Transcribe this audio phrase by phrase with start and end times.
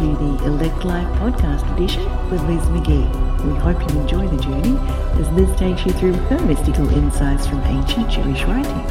[0.00, 3.04] to the Elect Life podcast edition with Liz McGee.
[3.44, 4.78] We hope you enjoy the journey
[5.20, 8.90] as Liz takes you through her mystical insights from ancient Jewish writings.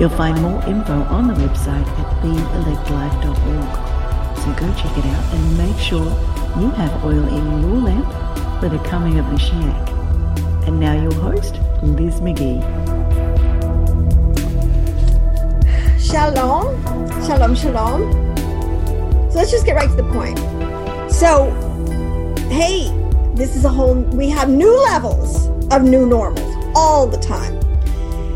[0.00, 3.68] You'll find more info on the website at theelectlife.org.
[4.38, 6.06] So go check it out and make sure
[6.58, 8.08] you have oil in your lamp
[8.58, 10.66] for the coming of the Mashiach.
[10.66, 12.62] And now your host, Liz McGee.
[16.00, 16.82] Shalom.
[17.26, 18.27] Shalom, shalom.
[19.38, 20.36] Let's just get right to the point.
[21.12, 21.52] So,
[22.50, 22.90] hey,
[23.36, 27.54] this is a whole, we have new levels of new normals all the time.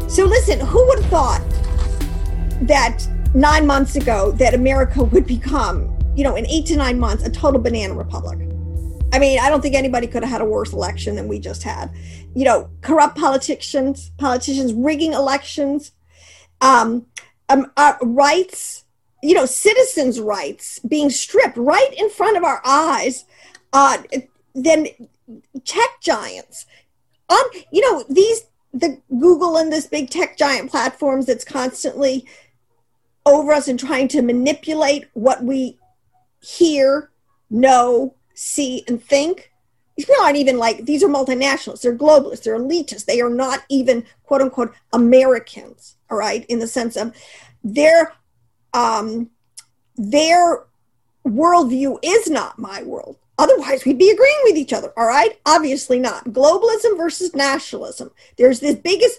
[0.09, 1.41] So, listen, who would have thought
[2.69, 7.25] that nine months ago that America would become, you know, in eight to nine months,
[7.25, 8.39] a total banana republic?
[9.12, 11.64] I mean, I don't think anybody could have had a worse election than we just
[11.64, 11.92] had.
[12.36, 15.91] You know, corrupt politicians, politicians rigging elections,
[16.61, 17.06] um,
[17.48, 18.81] um, uh, rights,
[19.23, 23.25] you know, citizens' rights being stripped right in front of our eyes.
[23.73, 23.98] Uh,
[24.55, 24.89] then
[25.64, 26.67] tech giants,
[27.29, 28.42] on you know these
[28.75, 32.27] the Google and this big tech giant platforms that's constantly
[33.25, 35.79] over us and trying to manipulate what we
[36.41, 37.11] hear,
[37.51, 39.51] know, see, and think.
[39.97, 41.83] These people aren't even like these are multinationals.
[41.83, 42.42] They're globalists.
[42.42, 43.05] They're elitists.
[43.05, 45.97] They are not even quote unquote Americans.
[46.11, 47.14] All right, in the sense of
[47.62, 48.12] their
[48.75, 49.31] um,
[49.97, 50.65] their
[51.27, 53.17] worldview is not my world.
[53.39, 54.92] Otherwise, we'd be agreeing with each other.
[54.97, 56.25] All right, obviously not.
[56.27, 58.11] Globalism versus nationalism.
[58.37, 59.19] There's this biggest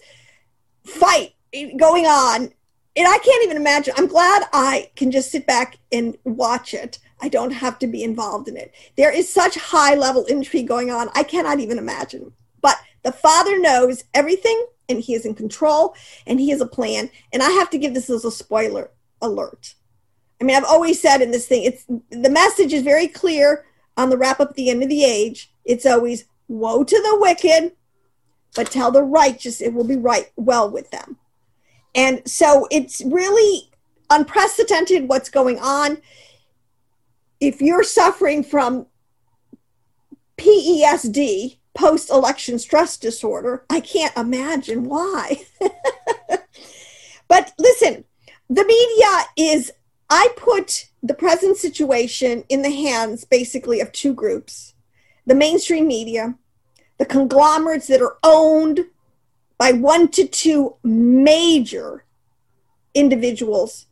[0.85, 1.33] fight
[1.77, 2.49] going on,
[2.95, 3.93] and I can't even imagine.
[3.97, 6.99] I'm glad I can just sit back and watch it.
[7.21, 8.73] I don't have to be involved in it.
[8.97, 11.09] There is such high level intrigue going on.
[11.15, 12.33] I cannot even imagine.
[12.61, 15.95] But the Father knows everything and he is in control
[16.27, 17.09] and he has a plan.
[17.31, 18.91] And I have to give this as a spoiler
[19.23, 19.75] alert.
[20.39, 23.65] I mean, I've always said in this thing, it's the message is very clear
[23.97, 25.51] on the wrap up at the end of the age.
[25.65, 27.73] It's always woe to the wicked,
[28.55, 31.17] but tell the righteous it will be right well with them.
[31.95, 33.71] And so it's really
[34.09, 35.99] unprecedented what's going on.
[37.39, 38.87] If you're suffering from
[40.37, 43.65] PESD, post election stress disorder.
[43.69, 45.45] I can't imagine why.
[47.27, 48.05] but listen,
[48.53, 49.71] the media is,
[50.09, 54.73] I put the present situation in the hands basically of two groups
[55.25, 56.35] the mainstream media,
[56.97, 58.85] the conglomerates that are owned
[59.57, 62.03] by one to two major
[62.93, 63.85] individuals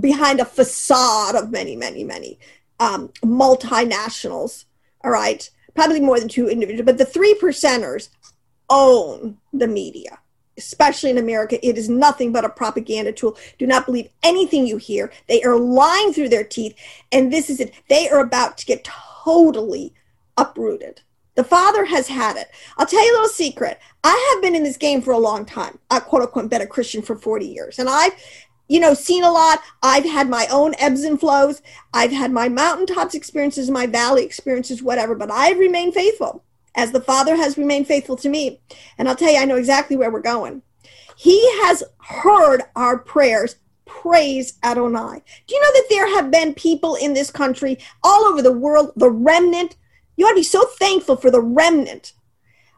[0.00, 2.38] behind a facade of many, many, many
[2.80, 4.64] um, multinationals.
[5.02, 8.08] All right probably more than two individuals, but the three percenters
[8.70, 10.18] own the media,
[10.58, 11.64] especially in America.
[11.66, 13.36] It is nothing but a propaganda tool.
[13.58, 15.12] Do not believe anything you hear.
[15.28, 16.76] They are lying through their teeth.
[17.12, 17.74] And this is it.
[17.88, 18.84] They are about to get
[19.24, 19.94] totally
[20.36, 21.00] uprooted.
[21.34, 22.48] The father has had it.
[22.78, 23.80] I'll tell you a little secret.
[24.04, 25.78] I have been in this game for a long time.
[25.90, 27.78] I quote unquote been a Christian for 40 years.
[27.78, 28.14] And I've
[28.68, 29.60] you know, seen a lot.
[29.82, 31.60] I've had my own ebbs and flows.
[31.92, 36.43] I've had my mountaintops experiences, my valley experiences, whatever, but I've remained faithful
[36.74, 38.60] as the Father has remained faithful to me.
[38.98, 40.62] And I'll tell you, I know exactly where we're going.
[41.16, 43.56] He has heard our prayers.
[43.86, 45.22] Praise Adonai.
[45.46, 48.92] Do you know that there have been people in this country, all over the world,
[48.96, 49.76] the remnant?
[50.16, 52.12] You ought to be so thankful for the remnant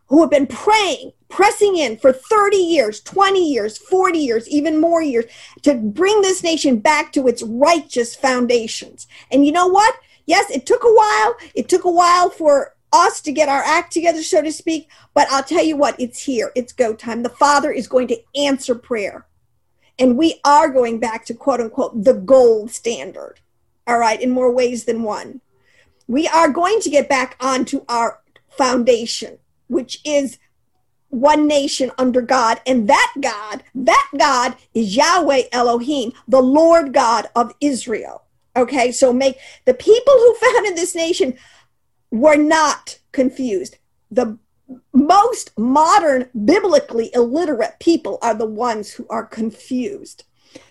[0.08, 5.02] who have been praying, pressing in for 30 years, 20 years, 40 years, even more
[5.02, 5.24] years
[5.62, 9.06] to bring this nation back to its righteous foundations.
[9.30, 9.96] And you know what?
[10.26, 11.36] Yes, it took a while.
[11.54, 14.88] It took a while for us to get our act together, so to speak.
[15.14, 16.52] But I'll tell you what, it's here.
[16.54, 17.22] It's go time.
[17.22, 19.26] The Father is going to answer prayer.
[19.98, 23.40] And we are going back to quote unquote the gold standard.
[23.86, 25.40] All right, in more ways than one.
[26.08, 30.38] We are going to get back onto our foundation which is
[31.08, 32.60] one nation under God.
[32.66, 38.22] And that God, that God is Yahweh Elohim, the Lord God of Israel.
[38.56, 39.36] Okay, so make
[39.66, 41.36] the people who founded this nation
[42.20, 43.78] were not confused.
[44.10, 44.38] The
[44.92, 50.24] most modern, biblically illiterate people are the ones who are confused.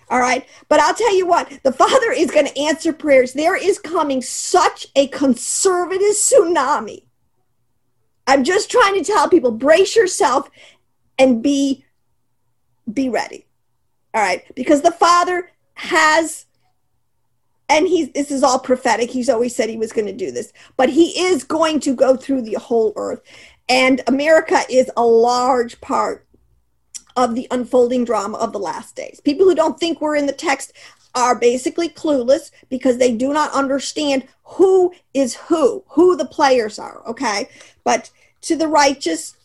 [0.09, 0.45] All right.
[0.69, 3.33] But I'll tell you what, the Father is going to answer prayers.
[3.33, 7.05] There is coming such a conservative tsunami
[8.27, 10.49] I'm just trying to tell people brace yourself
[11.17, 11.85] and be
[12.91, 13.45] be ready.
[14.13, 14.43] All right?
[14.55, 16.45] Because the Father has
[17.69, 19.09] and he's this is all prophetic.
[19.09, 22.15] He's always said he was going to do this, but he is going to go
[22.15, 23.21] through the whole earth.
[23.67, 26.25] And America is a large part
[27.15, 29.19] of the unfolding drama of the last days.
[29.21, 30.73] People who don't think we're in the text
[31.15, 37.01] are basically clueless because they do not understand who is who, who the players are,
[37.07, 37.49] okay?
[37.83, 38.11] But
[38.41, 39.35] to the righteous,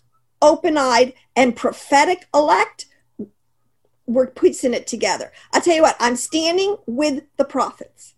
[0.43, 2.87] open eyed, and prophetic elect,
[4.10, 5.30] we're piecing it together.
[5.54, 8.14] I tell you what, I'm standing with the prophets.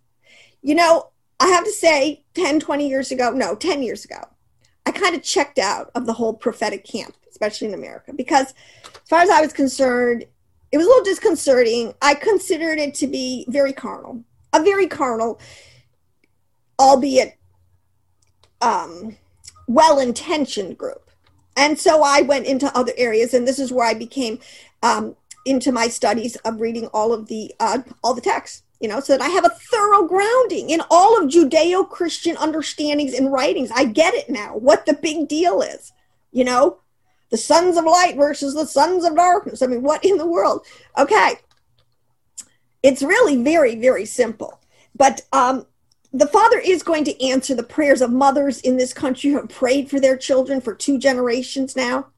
[0.62, 4.28] You know, I have to say, 10, 20 years ago, no, 10 years ago,
[4.86, 8.54] I kind of checked out of the whole prophetic camp, especially in America, because
[8.84, 10.24] as far as I was concerned,
[10.70, 11.92] it was a little disconcerting.
[12.00, 14.24] I considered it to be very carnal,
[14.54, 15.40] a very carnal,
[16.80, 17.36] albeit
[18.62, 19.16] um,
[19.68, 21.10] well intentioned group.
[21.56, 24.38] And so I went into other areas, and this is where I became
[24.82, 28.98] um, into my studies of reading all of the uh, all the texts you know,
[28.98, 33.70] so that I have a thorough grounding in all of Judeo Christian understandings and writings.
[33.72, 35.92] I get it now, what the big deal is,
[36.32, 36.78] you know,
[37.30, 39.62] the sons of light versus the sons of darkness.
[39.62, 40.66] I mean, what in the world?
[40.98, 41.36] Okay.
[42.82, 44.60] It's really very, very simple.
[44.96, 45.64] But um,
[46.12, 49.48] the Father is going to answer the prayers of mothers in this country who have
[49.48, 52.08] prayed for their children for two generations now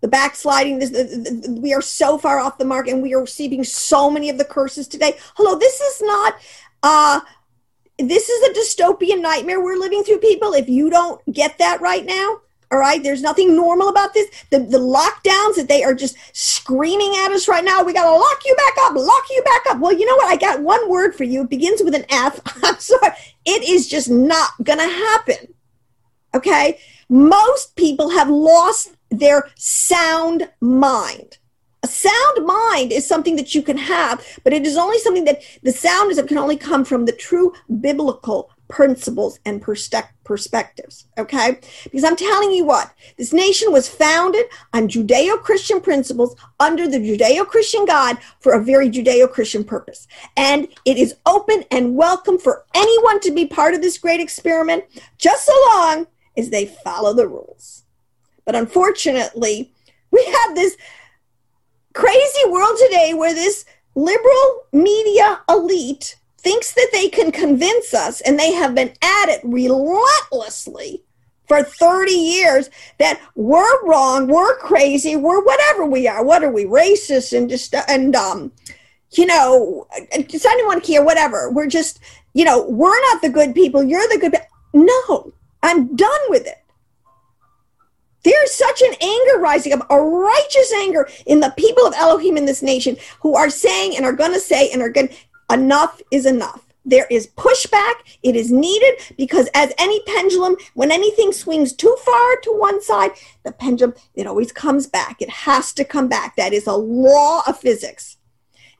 [0.00, 3.20] the backsliding this the, the, we are so far off the mark and we are
[3.20, 5.16] receiving so many of the curses today.
[5.36, 6.34] Hello this is not
[6.82, 7.20] uh
[7.98, 10.52] this is a dystopian nightmare we're living through people.
[10.52, 12.40] If you don't get that right now
[12.70, 14.28] all right there's nothing normal about this.
[14.50, 18.16] The, the lockdowns that they are just screaming at us right now we got to
[18.16, 19.80] lock you back up lock you back up.
[19.80, 20.28] Well you know what?
[20.28, 21.42] I got one word for you.
[21.42, 22.40] It begins with an f.
[22.64, 23.12] I'm sorry.
[23.44, 25.54] It is just not gonna happen
[26.34, 26.78] okay?
[27.08, 31.38] Most people have lost their sound mind.
[31.84, 35.42] A sound mind is something that you can have, but it is only something that
[35.62, 41.06] the sound is that can only come from the true biblical principles and perspectives.
[41.16, 41.58] Okay?
[41.84, 46.98] Because I'm telling you what, this nation was founded on Judeo Christian principles under the
[46.98, 50.06] Judeo Christian God for a very Judeo Christian purpose.
[50.36, 54.84] And it is open and welcome for anyone to be part of this great experiment,
[55.16, 56.06] just so long
[56.36, 57.84] as they follow the rules.
[58.48, 59.70] But unfortunately,
[60.10, 60.78] we have this
[61.92, 68.38] crazy world today where this liberal media elite thinks that they can convince us, and
[68.38, 71.04] they have been at it relentlessly
[71.46, 76.24] for 30 years that we're wrong, we're crazy, we're whatever we are.
[76.24, 78.50] What are we, racist and just and um,
[79.10, 79.86] you know,
[80.26, 81.04] does anyone care?
[81.04, 81.50] Whatever.
[81.50, 82.00] We're just,
[82.32, 83.82] you know, we're not the good people.
[83.82, 84.36] You're the good.
[84.72, 86.64] No, I'm done with it.
[88.28, 92.44] There's such an anger rising up, a righteous anger in the people of Elohim in
[92.44, 95.08] this nation who are saying and are going to say and are going,
[95.50, 96.62] enough is enough.
[96.84, 97.94] There is pushback.
[98.22, 103.12] It is needed because, as any pendulum, when anything swings too far to one side,
[103.44, 105.22] the pendulum, it always comes back.
[105.22, 106.36] It has to come back.
[106.36, 108.18] That is a law of physics.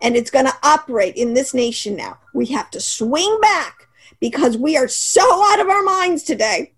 [0.03, 2.19] And it's going to operate in this nation now.
[2.35, 3.89] We have to swing back
[4.21, 6.75] because we are so out of our minds today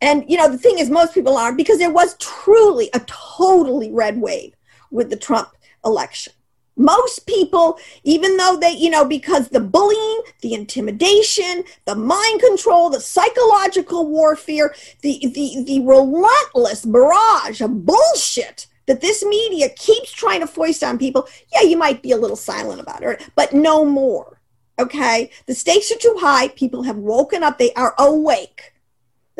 [0.00, 3.92] and, you know, the thing is, most people aren't because there was truly a totally
[3.92, 4.54] red wave
[4.90, 5.50] with the Trump
[5.84, 6.32] election.
[6.76, 12.88] Most people, even though they, you know, because the bullying, the intimidation, the mind control,
[12.88, 20.40] the psychological warfare, the, the, the relentless barrage of bullshit that this media keeps trying
[20.40, 23.84] to foist on people, yeah, you might be a little silent about it, but no
[23.84, 24.40] more.
[24.78, 25.30] Okay?
[25.44, 26.48] The stakes are too high.
[26.48, 27.58] People have woken up.
[27.58, 28.72] They are awake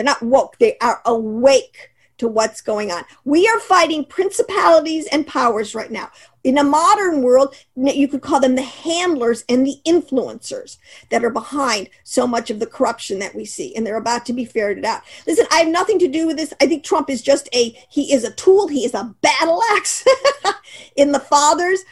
[0.00, 3.04] they're not woke, they are awake to what's going on.
[3.25, 6.11] We are fighting principalities and powers right now.
[6.42, 10.78] In a modern world, you could call them the handlers and the influencers
[11.11, 14.33] that are behind so much of the corruption that we see, and they're about to
[14.33, 15.02] be ferreted out.
[15.26, 16.54] Listen, I have nothing to do with this.
[16.62, 18.69] I think Trump is just a he is a tool.
[18.69, 20.04] He is a battle axe
[20.97, 21.85] in the father's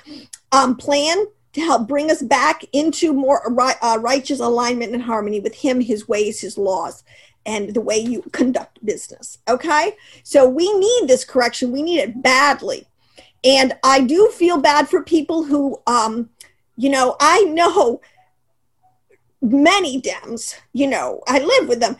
[0.50, 3.42] um, plan to help bring us back into more
[3.82, 7.02] uh, righteous alignment and harmony with him, his ways, his laws
[7.48, 9.38] and the way you conduct business.
[9.48, 9.96] Okay.
[10.22, 11.72] So we need this correction.
[11.72, 12.86] We need it badly.
[13.42, 16.28] And I do feel bad for people who, um,
[16.76, 18.02] you know, I know
[19.40, 21.96] many Dems, you know, I live with them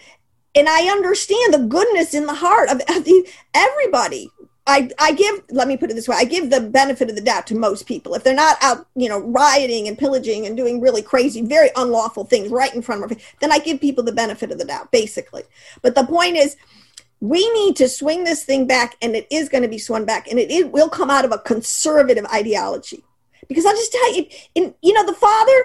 [0.55, 2.83] and I understand the goodness in the heart of
[3.55, 4.31] everybody.
[4.69, 7.23] I, I give let me put it this way i give the benefit of the
[7.23, 8.15] doubt to most people.
[8.15, 12.25] If they're not out you know rioting and pillaging and doing really crazy very unlawful
[12.25, 14.93] things right in front of me then i give people the benefit of the doubt
[14.93, 15.43] basically.
[15.81, 16.57] But the point is
[17.21, 20.29] we need to swing this thing back and it is going to be swung back
[20.29, 23.03] and it, it will come out of a conservative ideology.
[23.49, 25.65] Because i'll just tell you in you know the father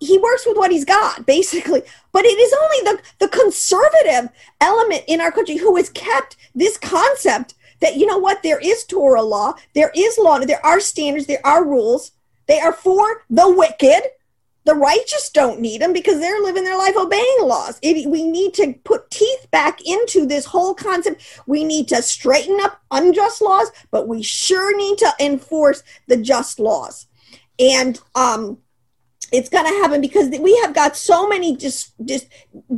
[0.00, 1.82] he works with what he's got basically.
[2.12, 4.30] But it is only the the conservative
[4.62, 8.84] element in our country who has kept this concept that you know what there is
[8.84, 12.12] torah law there is law there are standards there are rules
[12.48, 14.02] They are for the wicked.
[14.64, 17.78] The righteous don't need them because they're living their life obeying laws.
[17.80, 21.22] It, we need to put teeth back into this whole concept.
[21.46, 26.58] We need to straighten up unjust laws, but we sure need to enforce the just
[26.58, 27.06] laws.
[27.58, 28.58] And um,
[29.30, 32.26] it's going to happen because we have got so many dis, dis,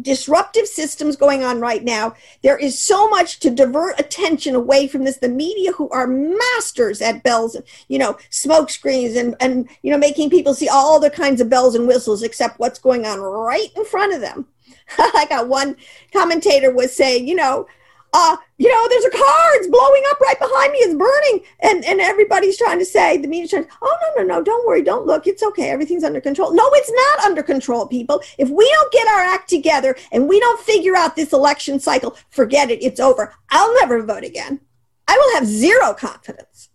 [0.03, 2.15] disruptive systems going on right now.
[2.43, 5.19] There is so much to divert attention away from this.
[5.19, 7.57] The media, who are masters at bells,
[7.89, 11.49] you know, smoke screens and and you know, making people see all the kinds of
[11.49, 14.47] bells and whistles except what's going on right in front of them.
[14.99, 15.77] I got one
[16.13, 17.67] commentator was saying, you know,
[18.13, 21.45] uh, you know, there's a car, it's blowing up right behind me, it's burning.
[21.61, 24.83] And and everybody's trying to say, the media's trying, oh no, no, no, don't worry,
[24.83, 26.55] don't look, it's okay, everything's under control.
[26.55, 28.23] No, it's not under control, people.
[28.39, 32.17] If we don't get our act together and we don't figure out this election cycle,
[32.31, 33.35] forget it, it's over.
[33.51, 34.61] I'll never vote again.
[35.07, 36.71] I will have zero confidence.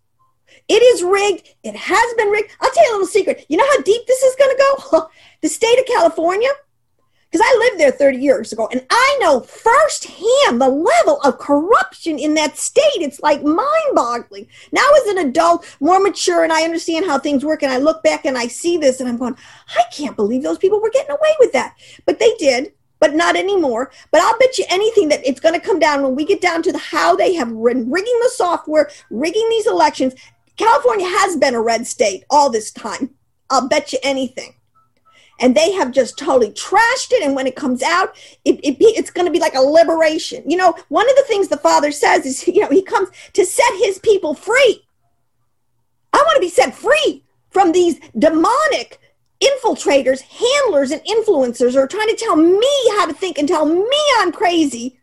[0.68, 1.48] It is rigged.
[1.62, 2.50] It has been rigged.
[2.60, 3.46] I'll tell you a little secret.
[3.48, 5.08] You know how deep this is going to go?
[5.42, 6.48] the state of California,
[7.30, 12.18] because I lived there 30 years ago and I know firsthand the level of corruption
[12.18, 12.82] in that state.
[12.96, 14.46] It's like mind boggling.
[14.72, 18.02] Now, as an adult, more mature, and I understand how things work, and I look
[18.02, 19.36] back and I see this and I'm going,
[19.76, 21.76] I can't believe those people were getting away with that.
[22.04, 22.72] But they did.
[22.98, 23.90] But not anymore.
[24.10, 26.62] But I'll bet you anything that it's going to come down when we get down
[26.62, 30.14] to the, how they have been rigging the software, rigging these elections.
[30.56, 33.10] California has been a red state all this time.
[33.50, 34.54] I'll bet you anything
[35.40, 37.22] and they have just totally trashed it.
[37.22, 40.48] And when it comes out, it, it it's going to be like a liberation.
[40.48, 43.44] You know, one of the things the Father says is, you know, He comes to
[43.44, 44.82] set His people free.
[46.12, 49.00] I want to be set free from these demonic
[49.42, 53.66] infiltrators, handlers, and influencers who are trying to tell me how to think and tell
[53.66, 54.98] me I'm crazy.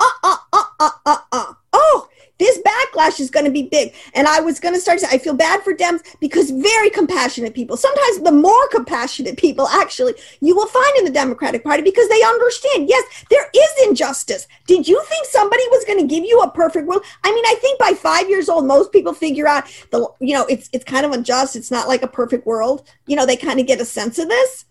[0.00, 1.52] Uh, uh, uh, uh, uh, uh.
[1.72, 3.94] Oh, this backlash is going to be big.
[4.14, 6.90] And I was going to start to say, I feel bad for Dems because very
[6.90, 11.82] compassionate people, sometimes the more compassionate people actually you will find in the Democratic Party
[11.82, 14.46] because they understand, yes, there is injustice.
[14.66, 17.02] Did you think somebody was going to give you a perfect world?
[17.24, 20.46] I mean, I think by five years old, most people figure out the, you know,
[20.46, 21.56] it's, it's kind of unjust.
[21.56, 22.88] It's not like a perfect world.
[23.06, 24.64] You know, they kind of get a sense of this.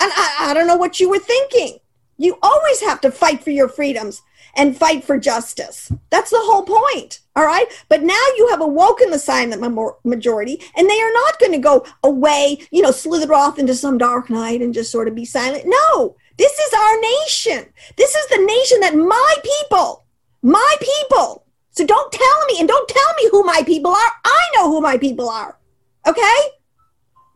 [0.00, 1.78] And I, I don't know what you were thinking.
[2.16, 4.22] You always have to fight for your freedoms
[4.56, 5.90] and fight for justice.
[6.10, 7.20] That's the whole point.
[7.36, 7.66] All right.
[7.88, 9.60] But now you have awoken the silent
[10.04, 13.98] majority, and they are not going to go away, you know, slither off into some
[13.98, 15.64] dark night and just sort of be silent.
[15.66, 17.72] No, this is our nation.
[17.96, 20.04] This is the nation that my people,
[20.42, 21.44] my people.
[21.70, 24.12] So don't tell me and don't tell me who my people are.
[24.24, 25.58] I know who my people are.
[26.06, 26.38] Okay?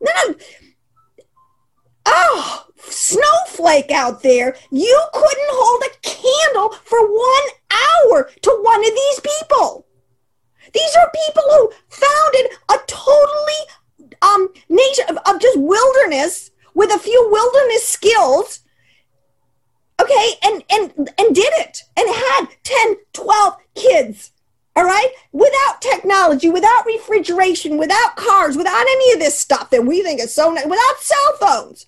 [0.00, 0.34] No, no.
[2.06, 8.90] Oh, snowflake out there, you couldn't hold a candle for one hour to one of
[8.90, 9.86] these people.
[10.72, 13.62] These are people who founded a totally
[14.22, 18.60] um, nation of, of just wilderness with a few wilderness skills
[20.00, 24.32] okay and and and did it and had 10 12 kids
[24.76, 25.10] all right?
[25.32, 30.32] Without technology without refrigeration without cars without any of this stuff that we think is
[30.32, 31.86] so nice without cell phones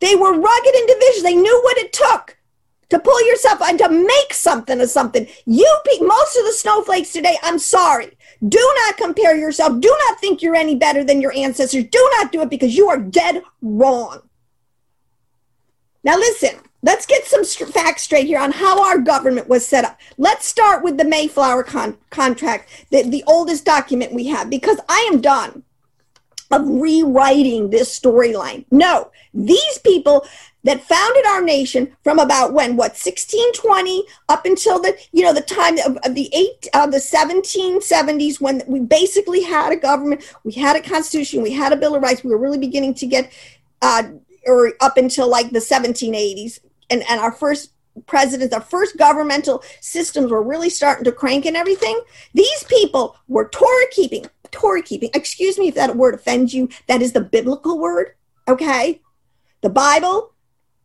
[0.00, 1.22] they were rugged individuals.
[1.22, 2.38] They knew what it took
[2.90, 5.26] to pull yourself and to make something of something.
[5.46, 8.16] You, most of the snowflakes today, I'm sorry.
[8.46, 9.80] Do not compare yourself.
[9.80, 11.84] Do not think you're any better than your ancestors.
[11.84, 14.22] Do not do it because you are dead wrong.
[16.02, 19.84] Now, listen, let's get some st- facts straight here on how our government was set
[19.84, 20.00] up.
[20.16, 25.08] Let's start with the Mayflower con- contract, the, the oldest document we have, because I
[25.12, 25.62] am done
[26.50, 28.64] of rewriting this storyline.
[28.70, 30.26] No, these people
[30.64, 35.40] that founded our nation from about when what 1620 up until the you know the
[35.40, 40.52] time of, of the eight uh, the 1770s when we basically had a government we
[40.52, 43.32] had a constitution we had a bill of rights we were really beginning to get
[43.82, 44.02] uh,
[44.46, 47.72] or up until like the 1780s and and our first
[48.06, 52.00] presidents our first governmental systems were really starting to crank and everything
[52.34, 55.10] these people were torah keeping Torah keeping.
[55.14, 56.68] Excuse me if that word offends you.
[56.86, 58.14] That is the biblical word.
[58.48, 59.00] Okay.
[59.60, 60.32] The Bible.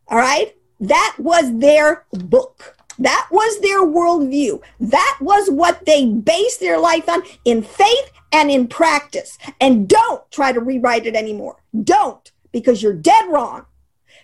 [0.07, 0.55] All right.
[0.79, 2.75] That was their book.
[2.99, 4.61] That was their worldview.
[4.79, 9.37] That was what they based their life on in faith and in practice.
[9.59, 11.57] And don't try to rewrite it anymore.
[11.83, 13.65] Don't, because you're dead wrong.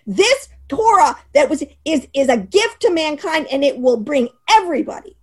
[0.06, 5.16] This Torah that was is is a gift to mankind and it will bring everybody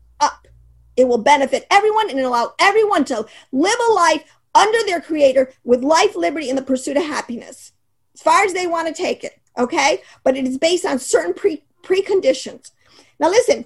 [0.99, 5.83] it will benefit everyone and allow everyone to live a life under their creator with
[5.83, 7.71] life, liberty, and the pursuit of happiness,
[8.13, 9.39] as far as they want to take it.
[9.57, 10.01] Okay.
[10.23, 12.71] But it is based on certain pre preconditions.
[13.19, 13.65] Now, listen,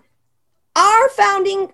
[0.76, 1.74] our founding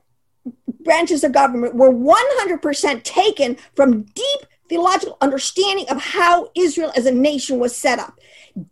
[0.82, 4.40] branches of government were 100% taken from deep
[4.70, 8.20] theological understanding of how Israel as a nation was set up.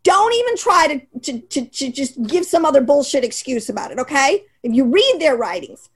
[0.03, 3.99] Don't even try to, to, to, to just give some other bullshit excuse about it,
[3.99, 4.43] okay?
[4.63, 5.89] If you read their writings.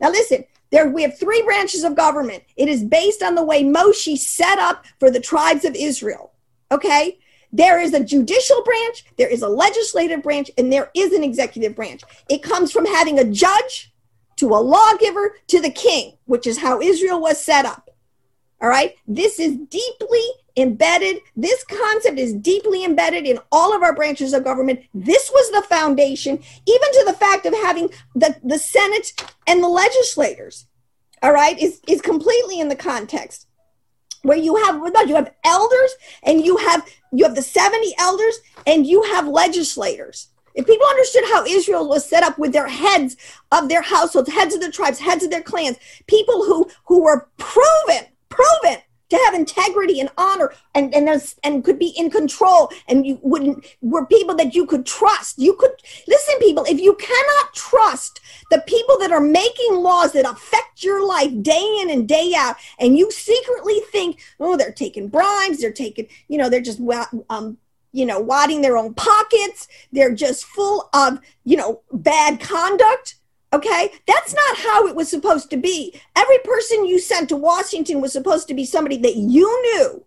[0.00, 2.42] Now, listen, there, we have three branches of government.
[2.56, 6.32] It is based on the way Moshe set up for the tribes of Israel.
[6.72, 7.18] Okay?
[7.52, 11.76] There is a judicial branch, there is a legislative branch, and there is an executive
[11.76, 12.02] branch.
[12.28, 13.92] It comes from having a judge
[14.36, 17.90] to a lawgiver to the king, which is how Israel was set up.
[18.60, 18.96] All right?
[19.06, 21.20] This is deeply embedded.
[21.36, 24.80] This concept is deeply embedded in all of our branches of government.
[24.94, 29.12] This was the foundation, even to the fact of having the, the Senate
[29.46, 30.66] and the legislators.
[31.22, 33.46] All right, is, is completely in the context
[34.24, 38.86] where you have you have elders and you have you have the 70 elders and
[38.86, 43.16] you have legislators if people understood how israel was set up with their heads
[43.52, 47.28] of their households heads of their tribes heads of their clans people who who were
[47.36, 48.78] proven proven
[49.14, 51.08] to have integrity and honor and and
[51.42, 52.70] and could be in control.
[52.88, 55.38] And you wouldn't were people that you could trust.
[55.38, 55.72] You could
[56.06, 61.06] listen people if you cannot trust the people that are making laws that affect your
[61.06, 65.72] life day in and day out and you secretly think oh they're taking bribes they're
[65.72, 66.80] taking you know they're just
[67.30, 67.56] um
[67.92, 73.16] you know wadding their own pockets they're just full of you know bad conduct
[73.54, 75.94] Okay, that's not how it was supposed to be.
[76.16, 80.04] Every person you sent to Washington was supposed to be somebody that you knew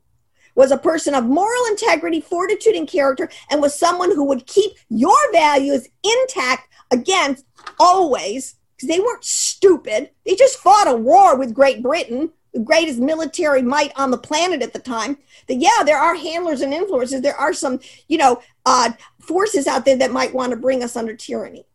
[0.54, 4.74] was a person of moral integrity, fortitude, and character, and was someone who would keep
[4.89, 7.46] your values intact against
[7.80, 10.10] always, because they weren't stupid.
[10.25, 14.62] They just fought a war with Great Britain, the greatest military might on the planet
[14.62, 15.20] at the time.
[15.48, 17.22] That yeah, there are handlers and influences.
[17.22, 20.98] There are some, you know, uh, forces out there that might want to bring us
[20.98, 21.65] under tyranny.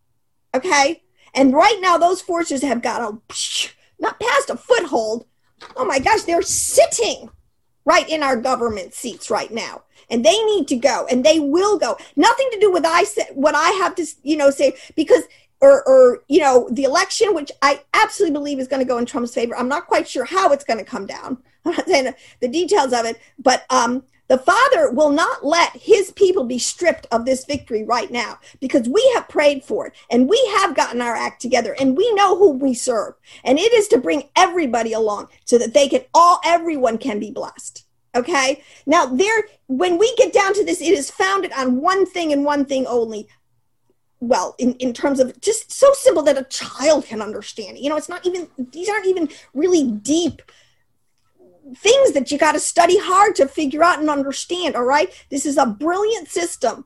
[0.55, 1.03] Okay,
[1.35, 3.35] and right now, those forces have got a
[3.99, 5.27] not past a foothold.
[5.77, 7.31] Oh my gosh, they're sitting
[7.85, 9.83] right in our government seats right now.
[10.11, 11.97] And they need to go and they will go.
[12.17, 15.23] Nothing to do with I said what I have to, you know, say because
[15.63, 19.07] or, or you know the election, which I absolutely believe is going to go in
[19.07, 19.57] Trump's favor.
[19.57, 21.39] I'm not quite sure how it's going to come down.
[21.65, 26.11] I'm not saying the details of it, but um, the Father will not let his
[26.13, 30.27] people be stripped of this victory right now because we have prayed for it and
[30.27, 33.13] we have gotten our act together and we know who we serve.
[33.45, 37.31] And it is to bring everybody along so that they can all, everyone can be
[37.31, 37.85] blessed.
[38.15, 38.63] Okay.
[38.87, 42.43] Now, there, when we get down to this, it is founded on one thing and
[42.43, 43.29] one thing only.
[44.21, 47.81] Well, in, in terms of just so simple that a child can understand.
[47.81, 50.41] You know, it's not even, these aren't even really deep
[51.77, 54.77] things that you got to study hard to figure out and understand.
[54.77, 55.11] All right.
[55.31, 56.85] This is a brilliant system.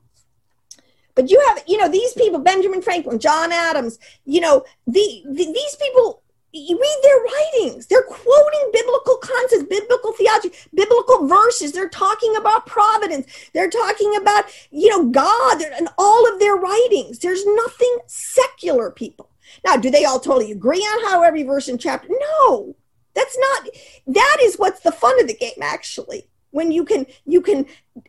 [1.15, 5.45] But you have, you know, these people, Benjamin Franklin, John Adams, you know, the, the
[5.45, 6.21] these people
[6.53, 7.87] you read their writings.
[7.87, 11.71] They're quoting biblical concepts, biblical theology, biblical verses.
[11.71, 13.27] They're talking about providence.
[13.53, 17.19] They're talking about, you know, God and all of their writings.
[17.19, 19.29] There's nothing secular, people.
[19.65, 22.09] Now, do they all totally agree on how every verse and chapter?
[22.09, 22.75] No.
[23.17, 23.67] That's not
[24.05, 26.29] that is what's the fun of the game actually.
[26.51, 27.65] When you can you can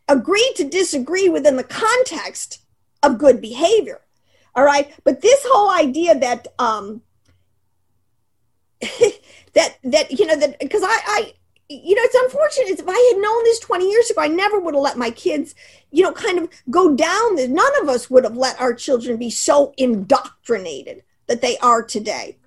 [0.06, 2.60] agree to disagree within the context
[3.02, 4.02] of good behavior.
[4.54, 4.92] All right?
[5.04, 7.00] But this whole idea that um
[9.54, 11.32] that that you know that because I I
[11.70, 12.80] you know, it's unfortunate.
[12.80, 15.54] If I had known this 20 years ago, I never would have let my kids,
[15.90, 17.48] you know, kind of go down this.
[17.48, 22.37] None of us would have let our children be so indoctrinated that they are today.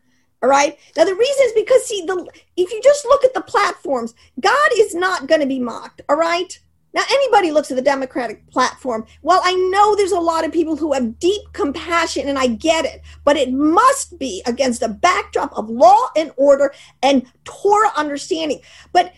[0.42, 0.78] All right.
[0.98, 2.28] Now the reason is because see the
[2.58, 6.02] if you just look at the platforms, God is not going to be mocked.
[6.10, 6.60] All right.
[6.94, 9.06] Now anybody looks at the Democratic platform.
[9.22, 12.86] Well, I know there's a lot of people who have deep compassion, and I get
[12.86, 18.62] it, but it must be against a backdrop of law and order and Torah understanding.
[18.92, 19.14] But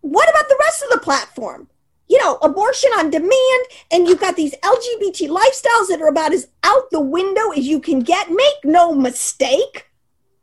[0.00, 1.68] what about the rest of the platform?
[2.08, 6.48] You know, abortion on demand, and you've got these LGBT lifestyles that are about as
[6.64, 8.30] out the window as you can get.
[8.30, 9.86] Make no mistake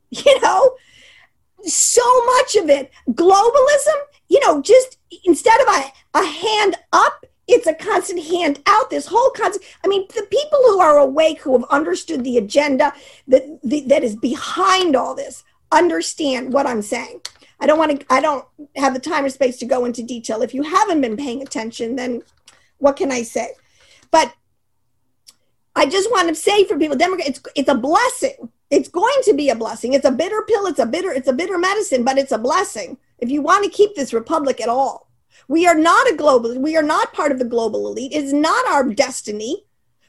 [0.26, 0.76] you know?
[1.66, 2.92] So much of it.
[3.10, 3.98] Globalism
[4.30, 8.92] you know just instead of a, a hand up it's a constant hand out.
[8.92, 12.94] This whole concept i mean the people who are awake who have understood the agenda
[13.28, 17.22] that that is behind all this understand what i'm saying.
[17.60, 18.46] I don't want to i don't
[18.78, 20.42] have the time or space to go into detail.
[20.42, 22.22] If you haven't been paying attention then
[22.78, 23.50] what can i say?
[24.12, 24.34] But
[25.76, 29.34] i just want to say for people democrat it's, it's a blessing it's going to
[29.34, 29.94] be a blessing.
[29.94, 30.68] It's a bitter pill.
[30.68, 33.70] It's a bitter, it's a bitter medicine, but it's a blessing if you want to
[33.70, 35.10] keep this republic at all.
[35.48, 38.12] We are not a global, we are not part of the global elite.
[38.14, 39.66] It's not our destiny.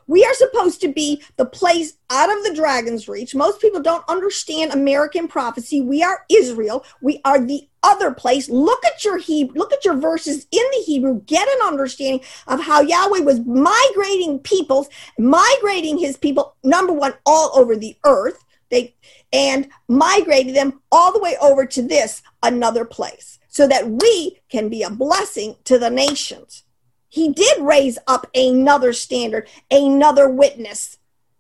[0.07, 3.33] We are supposed to be the place out of the dragon's reach.
[3.33, 5.81] Most people don't understand American prophecy.
[5.81, 6.85] We are Israel.
[7.01, 8.49] We are the other place.
[8.49, 11.23] Look at your Hebrew, look at your verses in the Hebrew.
[11.23, 17.53] Get an understanding of how Yahweh was migrating peoples, migrating his people, number one, all
[17.55, 18.45] over the earth.
[18.71, 18.95] They
[19.33, 24.69] and migrated them all the way over to this another place so that we can
[24.69, 26.65] be a blessing to the nations.
[27.09, 30.99] He did raise up another standard, another witness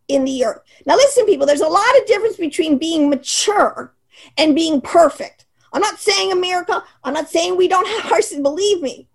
[0.08, 0.62] in the earth.
[0.86, 3.94] Now, listen, people, there's a lot of difference between being mature
[4.36, 5.46] and being perfect.
[5.72, 9.06] I'm not saying America, I'm not saying we don't have hearts, believe me.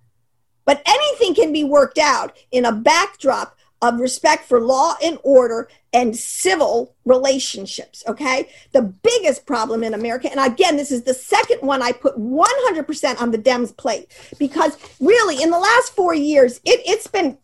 [0.64, 5.68] But anything can be worked out in a backdrop of respect for law and order
[5.94, 8.04] and civil relationships.
[8.08, 8.50] Okay.
[8.72, 13.22] The biggest problem in America, and again, this is the second one I put 100%
[13.22, 17.38] on the Dems plate because really in the last four years, it, it's been,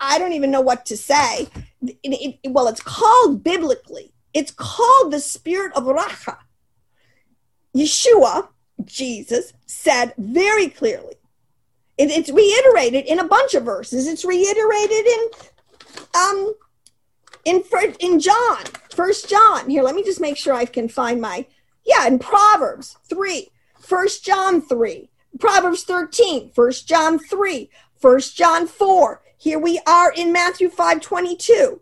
[0.00, 1.48] I don't even know what to say.
[1.82, 6.38] It, it, well, it's called biblically, it's called the spirit of Racha.
[7.76, 8.48] Yeshua,
[8.84, 11.14] Jesus, said very clearly,
[11.98, 14.06] it's reiterated in a bunch of verses.
[14.06, 15.28] It's reiterated in
[16.18, 16.54] um
[17.44, 17.62] in
[18.00, 19.70] in John, First John.
[19.70, 21.46] Here, let me just make sure I can find my
[21.84, 23.48] yeah, in Proverbs 3,
[23.80, 25.08] First John 3,
[25.40, 29.22] Proverbs 13, First John 3, First John 4.
[29.38, 31.80] Here we are in Matthew 5 22.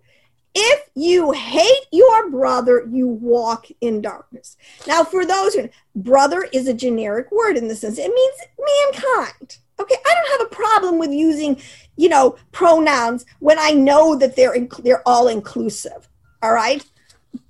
[0.59, 4.57] If you hate your brother, you walk in darkness.
[4.87, 9.59] Now, for those who brother is a generic word in the sense, it means mankind.
[9.79, 11.61] Okay, I don't have a problem with using
[11.97, 16.09] you know, pronouns when I know that they're they're all inclusive.
[16.43, 16.85] All right.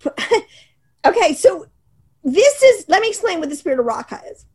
[1.05, 1.67] okay, so
[2.25, 4.47] this is let me explain what the spirit of Racha is,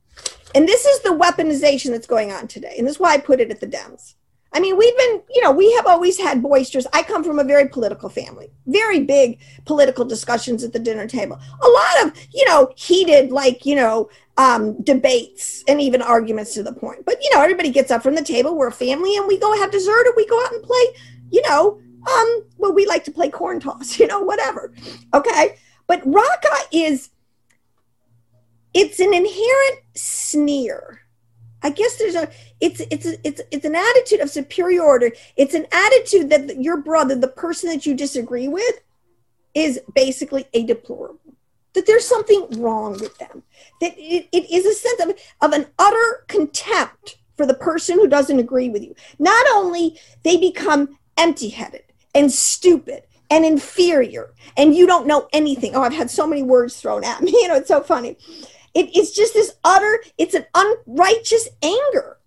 [0.56, 3.40] and this is the weaponization that's going on today, and this is why I put
[3.40, 4.16] it at the Dems.
[4.54, 6.86] I mean, we've been, you know, we have always had boisterous.
[6.92, 11.40] I come from a very political family, very big political discussions at the dinner table.
[11.62, 16.64] A lot of, you know, heated, like, you know, um, debates and even arguments to
[16.64, 17.06] the point.
[17.06, 18.58] But, you know, everybody gets up from the table.
[18.58, 20.84] We're a family and we go have dessert or we go out and play,
[21.30, 21.80] you know,
[22.12, 24.74] um, well, we like to play corn toss, you know, whatever.
[25.14, 25.58] Okay.
[25.88, 27.10] But Racha is,
[28.74, 31.01] it's an inherent sneer
[31.64, 35.18] I guess there's a it's it's it's it's an attitude of superiority.
[35.36, 38.82] It's an attitude that your brother, the person that you disagree with,
[39.54, 41.20] is basically a deplorable.
[41.74, 43.44] That there's something wrong with them.
[43.80, 48.08] That it, it is a sense of, of an utter contempt for the person who
[48.08, 48.96] doesn't agree with you.
[49.20, 55.76] Not only they become empty-headed and stupid and inferior, and you don't know anything.
[55.76, 57.32] Oh, I've had so many words thrown at me.
[57.42, 58.18] You know, it's so funny
[58.74, 62.18] it, it's just this utter, it's an unrighteous anger.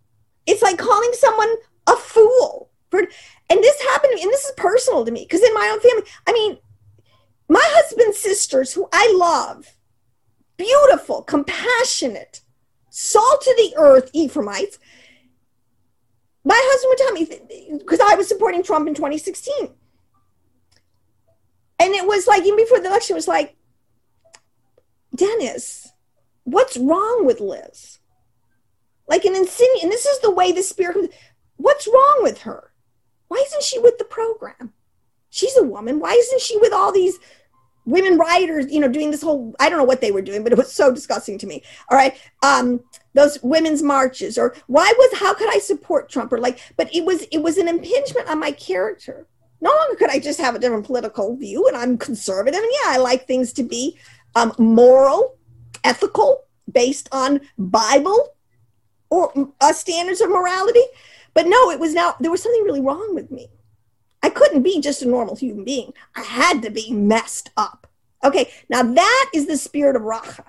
[0.46, 1.54] It's like calling someone
[1.86, 2.70] a fool.
[2.90, 6.08] For, and this happened and this is personal to me because in my own family,
[6.26, 6.58] I mean,
[7.48, 9.76] my husband's sisters, who I love,
[10.56, 12.40] beautiful, compassionate,
[12.90, 14.78] salt to the earth Ephraimites,
[16.44, 19.70] my husband would tell me because I was supporting Trump in 2016.
[21.80, 23.56] And it was like, even before the election, it was like,
[25.14, 25.92] Dennis,
[26.44, 27.98] what's wrong with Liz?
[29.08, 31.12] Like an insinuation, and this is the way the spirit,
[31.56, 32.72] what's wrong with her?
[33.28, 34.72] Why isn't she with the program?
[35.30, 35.98] She's a woman.
[35.98, 37.18] Why isn't she with all these
[37.86, 40.52] women writers, you know, doing this whole, I don't know what they were doing, but
[40.52, 41.62] it was so disgusting to me.
[41.90, 42.16] All right.
[42.42, 42.80] Um,
[43.12, 47.04] those women's marches or why was, how could I support Trump or like, but it
[47.04, 49.26] was, it was an impingement on my character.
[49.60, 52.60] No longer could I just have a different political view and I'm conservative.
[52.60, 53.98] And yeah, I like things to be
[54.34, 55.36] um, moral
[55.84, 58.34] ethical based on Bible
[59.10, 60.82] or uh, standards of morality.
[61.34, 63.48] But no, it was now, there was something really wrong with me.
[64.22, 65.92] I couldn't be just a normal human being.
[66.16, 67.86] I had to be messed up.
[68.24, 70.44] Okay, now that is the spirit of Racha.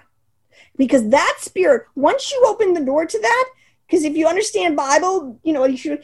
[0.77, 3.49] Because that spirit, once you open the door to that,
[3.85, 6.03] because if you understand Bible, you know, you should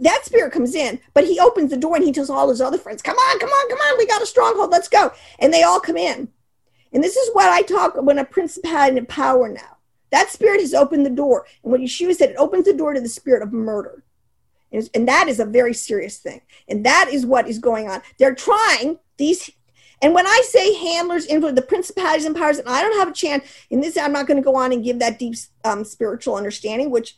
[0.00, 2.78] that spirit comes in, but he opens the door and he tells all his other
[2.78, 5.12] friends, Come on, come on, come on, we got a stronghold, let's go.
[5.38, 6.28] And they all come in.
[6.92, 9.76] And this is what I talk when a principality and power now.
[10.10, 11.46] That spirit has opened the door.
[11.62, 14.04] And what Yeshua said, it opens the door to the spirit of murder.
[14.72, 16.40] And, and that is a very serious thing.
[16.68, 18.02] And that is what is going on.
[18.18, 19.50] They're trying these
[20.00, 23.12] and when I say handlers, influence, the principalities and powers, and I don't have a
[23.12, 26.36] chance in this, I'm not going to go on and give that deep um, spiritual
[26.36, 27.16] understanding, which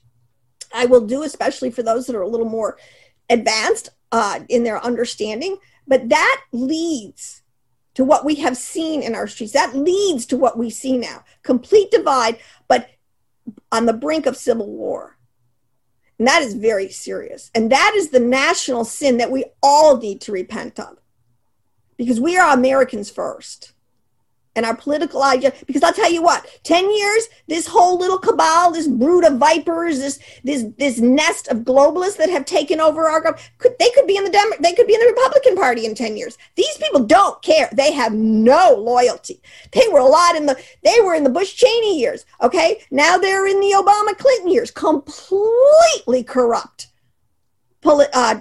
[0.72, 2.78] I will do, especially for those that are a little more
[3.28, 5.58] advanced uh, in their understanding.
[5.86, 7.39] But that leads
[7.94, 9.52] to what we have seen in our streets.
[9.52, 12.90] That leads to what we see now complete divide, but
[13.72, 15.16] on the brink of civil war.
[16.18, 17.50] And that is very serious.
[17.54, 20.98] And that is the national sin that we all need to repent of.
[21.96, 23.72] Because we are Americans first
[24.56, 25.52] and our political idea.
[25.66, 29.98] Because I'll tell you what, 10 years, this whole little cabal, this brood of vipers,
[29.98, 34.06] this this this nest of globalists that have taken over our government, could they could
[34.06, 36.36] be in the Dem- they could be in the Republican Party in 10 years.
[36.56, 37.68] These people don't care.
[37.72, 39.40] They have no loyalty.
[39.72, 42.26] They were a lot in the they were in the Bush Cheney years.
[42.42, 42.82] Okay.
[42.90, 46.88] Now they're in the Obama Clinton years, completely corrupt.
[47.82, 48.40] Poli- uh,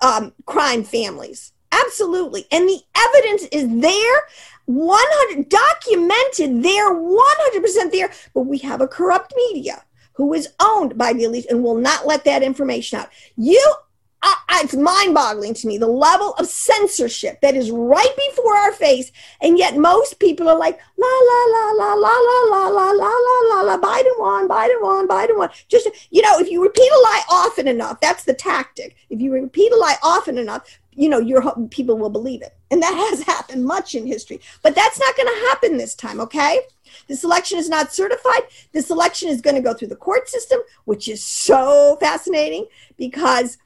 [0.00, 1.52] um, crime families.
[1.72, 2.46] Absolutely.
[2.50, 4.20] And the evidence is there
[4.66, 11.12] 100 documented there 100% there but we have a corrupt media who is owned by
[11.12, 13.74] the elite and will not let that information out you
[14.22, 19.12] uh, it's mind-boggling to me the level of censorship that is right before our face
[19.40, 22.90] and yet most people are like la la la la la la la la la
[22.90, 26.90] la la la biden won biden won biden won just you know if you repeat
[26.90, 31.08] a lie often enough that's the tactic if you repeat a lie often enough you
[31.08, 32.56] know your people will believe it.
[32.70, 34.40] And that has happened much in history.
[34.62, 36.60] But that's not going to happen this time okay?
[37.08, 38.42] This election is not certified.
[38.72, 43.58] This election is going to go through the court system which is so fascinating because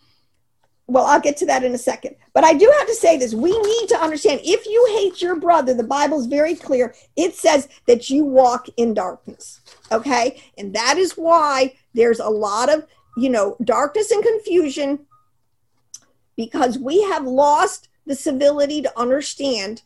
[0.87, 2.17] well i'll get to that in a second.
[2.35, 3.35] But i do have to say this.
[3.35, 6.95] We need to understand if you hate your brother the bible's very clear.
[7.17, 9.61] It says that you walk in darkness
[9.93, 10.43] okay?
[10.59, 15.01] And that is why there's a lot of you know darkness and confusion
[16.41, 19.83] because we have lost the civility to understand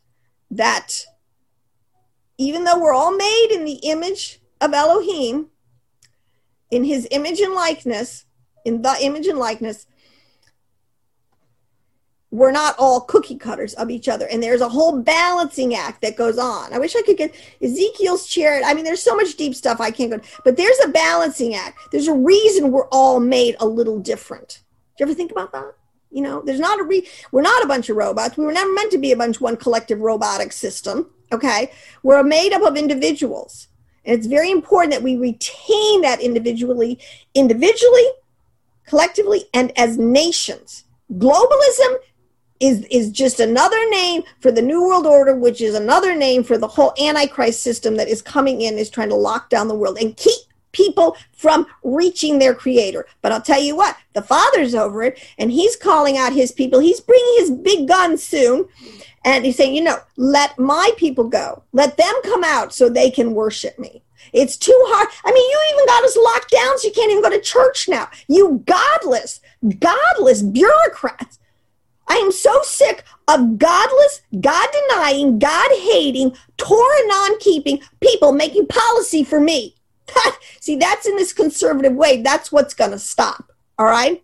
[0.52, 1.04] that
[2.38, 5.48] even though we're all made in the image of Elohim,
[6.70, 8.26] in his image and likeness,
[8.64, 9.88] in the image and likeness,
[12.30, 14.28] we're not all cookie cutters of each other.
[14.28, 16.72] And there's a whole balancing act that goes on.
[16.72, 18.62] I wish I could get Ezekiel's chair.
[18.64, 21.80] I mean, there's so much deep stuff I can't go, but there's a balancing act.
[21.90, 24.62] There's a reason we're all made a little different.
[24.96, 25.74] Do you ever think about that?
[26.14, 28.36] You know, there's not a re we're not a bunch of robots.
[28.36, 31.10] We were never meant to be a bunch one collective robotic system.
[31.32, 31.72] Okay.
[32.04, 33.66] We're made up of individuals.
[34.04, 37.00] And it's very important that we retain that individually,
[37.34, 38.06] individually,
[38.86, 40.84] collectively, and as nations.
[41.14, 41.96] Globalism
[42.60, 46.58] is, is just another name for the New World Order, which is another name for
[46.58, 49.98] the whole Antichrist system that is coming in, is trying to lock down the world
[49.98, 50.42] and keep
[50.74, 53.06] people from reaching their creator.
[53.22, 56.80] But I'll tell you what, the Father's over it and he's calling out his people.
[56.80, 58.66] He's bringing his big gun soon.
[59.24, 61.62] And he's saying, you know, let my people go.
[61.72, 64.02] Let them come out so they can worship me.
[64.32, 65.08] It's too hard.
[65.24, 67.88] I mean, you even got us locked down so you can't even go to church
[67.88, 68.08] now.
[68.28, 69.40] You godless,
[69.78, 71.38] godless bureaucrats.
[72.06, 78.66] I am so sick of godless, God denying, God hating, Torah non keeping people making
[78.66, 79.74] policy for me.
[80.60, 82.22] See, that's in this conservative way.
[82.22, 83.52] That's what's going to stop.
[83.78, 84.22] All right.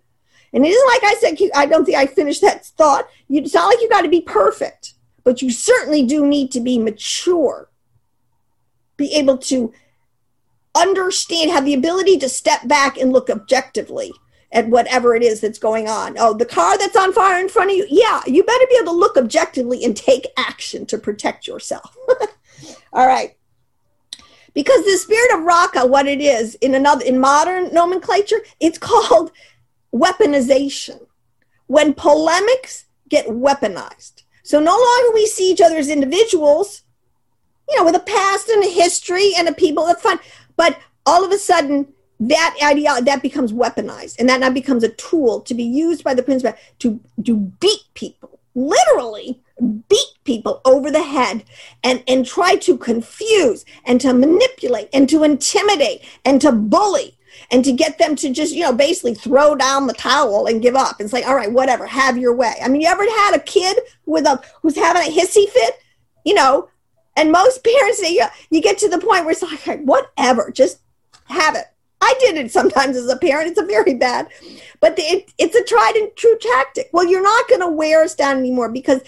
[0.52, 3.08] And it isn't like I said, I don't think I finished that thought.
[3.28, 6.60] You, it's not like you got to be perfect, but you certainly do need to
[6.60, 7.70] be mature,
[8.96, 9.72] be able to
[10.74, 14.12] understand, have the ability to step back and look objectively
[14.52, 16.16] at whatever it is that's going on.
[16.18, 17.86] Oh, the car that's on fire in front of you.
[17.88, 21.96] Yeah, you better be able to look objectively and take action to protect yourself.
[22.92, 23.36] All right
[24.54, 29.30] because the spirit of raka what it is in another in modern nomenclature it's called
[29.92, 31.06] weaponization.
[31.66, 34.22] When polemics get weaponized.
[34.42, 36.82] So no longer we see each other as individuals
[37.68, 40.18] you know with a past and a history and a people that's fine
[40.56, 41.86] but all of a sudden
[42.20, 46.12] that idea that becomes weaponized and that now becomes a tool to be used by
[46.12, 48.38] the principal to to beat people.
[48.54, 51.44] Literally beat people over the head
[51.82, 57.16] and, and try to confuse and to manipulate and to intimidate and to bully
[57.50, 60.76] and to get them to just, you know, basically throw down the towel and give
[60.76, 62.54] up and say, all right, whatever, have your way.
[62.62, 65.80] I mean, you ever had a kid with a who's having a hissy fit,
[66.24, 66.68] you know,
[67.16, 70.50] and most parents say, yeah, uh, you get to the point where it's like, whatever,
[70.50, 70.80] just
[71.24, 71.66] have it.
[72.00, 73.50] I did it sometimes as a parent.
[73.50, 74.28] It's a very bad,
[74.80, 76.88] but it, it's a tried and true tactic.
[76.92, 79.02] Well, you're not going to wear us down anymore because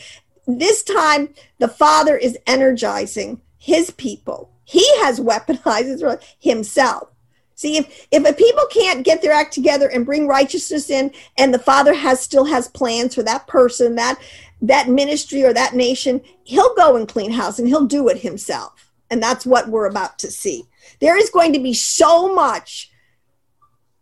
[0.46, 4.50] this time the father is energizing his people.
[4.64, 7.09] He has weaponized himself.
[7.55, 11.55] See, if, if a people can't get their act together and bring righteousness in, and
[11.55, 14.20] the father has still has plans for that person, that
[14.62, 18.92] that ministry or that nation, he'll go and clean house and he'll do it himself.
[19.11, 20.64] And that's what we're about to see.
[21.00, 22.90] There is going to be so much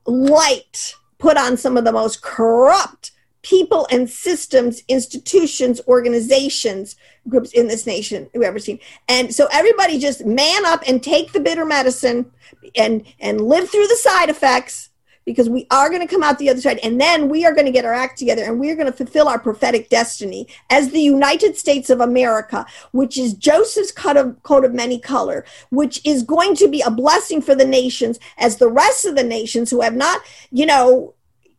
[0.07, 3.11] light put on some of the most corrupt
[3.43, 6.97] people and systems, institutions, organizations,
[7.29, 8.79] groups in this nation we've ever seen.
[9.09, 12.31] And so everybody just man up and take the bitter medicine
[12.77, 14.91] and and live through the side effects
[15.25, 17.67] because we are going to come out the other side and then we are going
[17.67, 20.91] to get our act together and we are going to fulfill our prophetic destiny as
[20.91, 26.05] the United States of America, which is Joseph's coat of, coat of many color, which
[26.05, 29.71] is going to be a blessing for the nations as the rest of the nations
[29.71, 31.15] who have not, you know,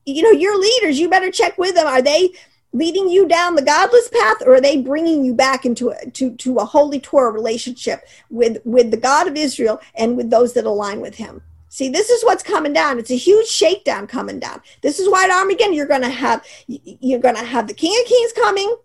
[0.06, 1.88] you know, your leaders, you better check with them.
[1.88, 2.34] Are they
[2.74, 6.36] leading you down the godless path or are they bringing you back into a, to,
[6.38, 10.66] to a holy Torah relationship with, with the God of Israel and with those that
[10.66, 11.42] align with him?
[11.72, 13.00] See, this is what's coming down.
[13.00, 14.62] It's a huge shakedown coming down.
[14.82, 17.98] This is why at Armageddon you're going to have you're going to have the King
[17.98, 18.76] of Kings coming,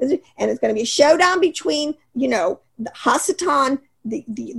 [0.00, 4.54] and it's going to be a showdown between you know the Hasatan, the the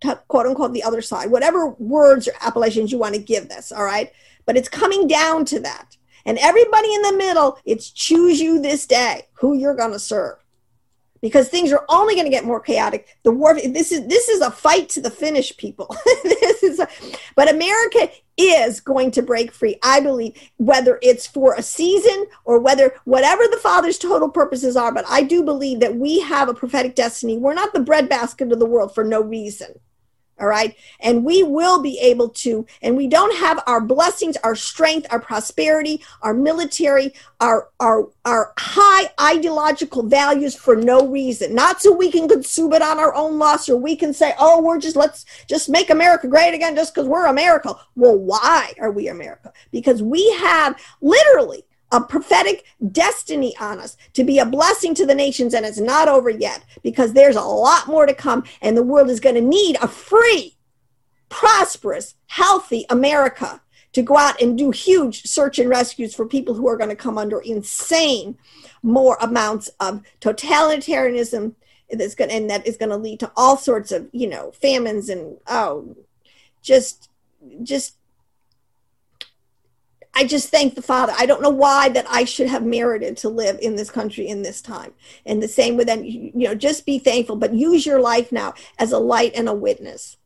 [0.00, 3.72] the quote unquote the other side, whatever words or appellations you want to give this.
[3.72, 4.10] All right,
[4.48, 5.98] but it's coming down to that.
[6.24, 10.38] And everybody in the middle, it's choose you this day who you're going to serve.
[11.20, 13.18] Because things are only going to get more chaotic.
[13.24, 15.94] The war this is this is a fight to the finish people.
[16.24, 16.88] this is a,
[17.34, 18.08] but America
[18.38, 19.78] is going to break free.
[19.82, 24.94] I believe whether it's for a season or whether whatever the father's total purposes are,
[24.94, 27.36] but I do believe that we have a prophetic destiny.
[27.36, 29.78] We're not the breadbasket of the world for no reason
[30.40, 30.76] all right?
[31.00, 35.20] And we will be able to and we don't have our blessings our strength our
[35.20, 41.54] prosperity our military our our our high ideological values for no reason.
[41.54, 44.62] Not so we can consume it on our own loss or we can say oh
[44.62, 47.74] we're just let's just make america great again just because we're america.
[47.96, 49.52] Well why are we america?
[49.70, 55.14] Because we have literally a prophetic destiny on us to be a blessing to the
[55.14, 58.82] nations, and it's not over yet because there's a lot more to come, and the
[58.82, 60.56] world is going to need a free,
[61.28, 63.60] prosperous, healthy America
[63.92, 66.96] to go out and do huge search and rescues for people who are going to
[66.96, 68.36] come under insane
[68.82, 71.54] more amounts of totalitarianism
[71.90, 75.08] that's going and that is going to lead to all sorts of you know famines
[75.08, 75.96] and oh
[76.62, 77.08] just
[77.62, 77.96] just
[80.18, 81.12] I just thank the Father.
[81.16, 84.42] I don't know why that I should have merited to live in this country in
[84.42, 84.92] this time.
[85.24, 88.54] And the same with them, you know, just be thankful, but use your life now
[88.80, 90.16] as a light and a witness.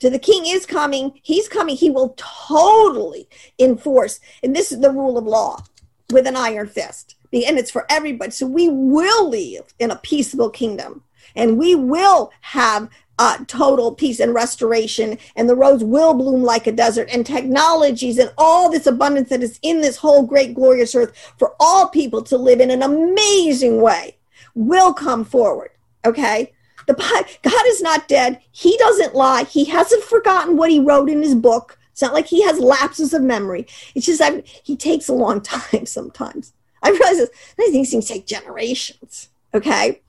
[0.00, 1.18] To the king is coming.
[1.22, 1.76] He's coming.
[1.76, 3.26] He will totally
[3.58, 4.20] enforce.
[4.42, 5.64] And this is the rule of law
[6.12, 7.16] with an iron fist.
[7.32, 8.32] And it's for everybody.
[8.32, 14.20] So we will live in a peaceable kingdom and we will have uh, total peace
[14.20, 18.86] and restoration, and the rose will bloom like a desert, and technologies and all this
[18.86, 22.70] abundance that is in this whole great, glorious earth for all people to live in
[22.70, 24.16] an amazing way
[24.54, 25.70] will come forward.
[26.04, 26.52] Okay?
[26.86, 28.40] The God is not dead.
[28.50, 29.44] He doesn't lie.
[29.44, 31.78] He hasn't forgotten what he wrote in his book.
[31.92, 33.66] It's not like he has lapses of memory.
[33.94, 34.22] It's just
[34.62, 36.54] he takes a long time sometimes.
[36.82, 37.30] I realize this.
[37.58, 39.28] These things take generations.
[39.52, 40.00] Okay.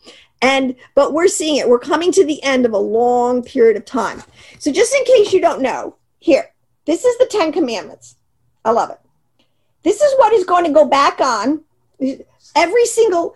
[0.41, 1.67] And but we're seeing it.
[1.67, 4.23] We're coming to the end of a long period of time.
[4.57, 6.53] So just in case you don't know, here,
[6.85, 8.15] this is the 10 commandments.
[8.63, 8.99] I love it.
[9.83, 11.63] This is what is going to go back on
[12.55, 13.35] every single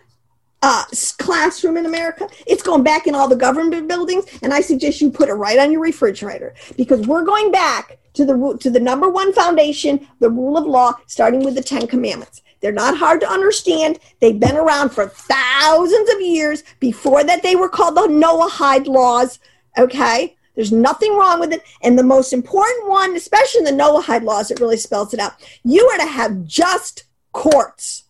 [0.62, 0.86] uh,
[1.18, 2.28] classroom in America.
[2.48, 5.60] It's going back in all the government buildings, and I suggest you put it right
[5.60, 10.30] on your refrigerator because we're going back to the to the number one foundation, the
[10.30, 12.43] rule of law, starting with the Ten Commandments.
[12.64, 14.00] They're not hard to understand.
[14.22, 16.64] They've been around for thousands of years.
[16.80, 19.38] Before that, they were called the Noahide laws.
[19.78, 20.38] Okay?
[20.56, 21.62] There's nothing wrong with it.
[21.82, 25.34] And the most important one, especially in the Noahide laws, it really spells it out.
[25.66, 28.06] You are to have just courts.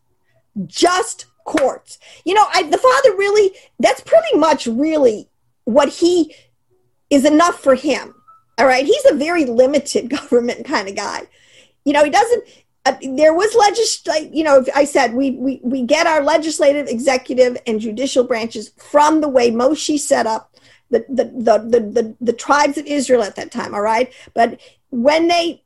[0.67, 1.97] Just courts.
[2.23, 5.29] You know, I, the father really, that's pretty much really
[5.63, 6.35] what he
[7.09, 8.13] is enough for him.
[8.59, 8.85] All right.
[8.85, 11.23] He's a very limited government kind of guy.
[11.85, 12.43] You know, he doesn't,
[12.85, 17.57] uh, there was legislation, you know, I said we, we, we get our legislative, executive,
[17.65, 20.53] and judicial branches from the way Moshe set up
[20.89, 24.13] the, the, the, the, the, the tribes of Israel at that time, all right?
[24.33, 25.63] But when they,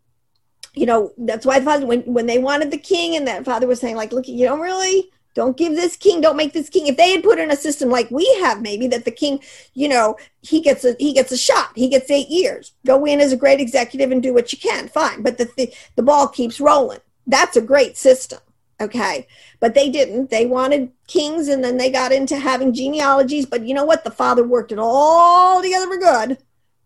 [0.76, 3.66] you know, that's why the father, when, when they wanted the king, and that father
[3.66, 6.88] was saying, like, look, you don't really, don't give this king don't make this king.
[6.88, 9.40] If they had put in a system like we have maybe that the king
[9.76, 13.22] you know he gets a he gets a shot he gets eight years go in
[13.22, 15.22] as a great executive and do what you can fine.
[15.22, 18.40] But the the, the ball keeps rolling that's a great system.
[18.80, 19.28] Okay.
[19.60, 20.30] But they didn't.
[20.30, 23.46] They wanted kings and then they got into having genealogies.
[23.46, 24.04] But you know what?
[24.04, 26.38] The father worked it all together for good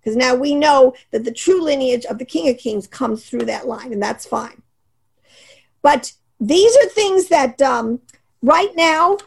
[0.02, 3.46] because now we know that the true lineage of the King of Kings comes through
[3.46, 4.64] that line, and that's fine.
[5.84, 8.00] But these are things that um,
[8.42, 9.18] right now,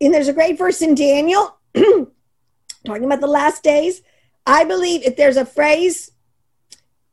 [0.00, 4.02] and there's a great verse in Daniel talking about the last days.
[4.46, 6.11] I believe if there's a phrase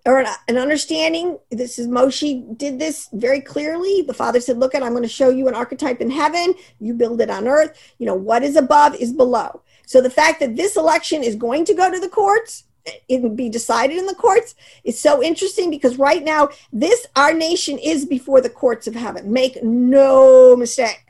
[0.06, 1.38] or an understanding.
[1.52, 4.02] This is Moshe did this very clearly.
[4.02, 6.54] The father said, Look, at I'm going to show you an archetype in heaven.
[6.80, 7.78] You build it on earth.
[7.98, 9.62] You know, what is above is below.
[9.86, 12.66] So the fact that this election is going to go to the courts,
[13.08, 17.34] it will be decided in the courts is so interesting because right now this our
[17.34, 21.06] nation is before the courts of heaven make no mistake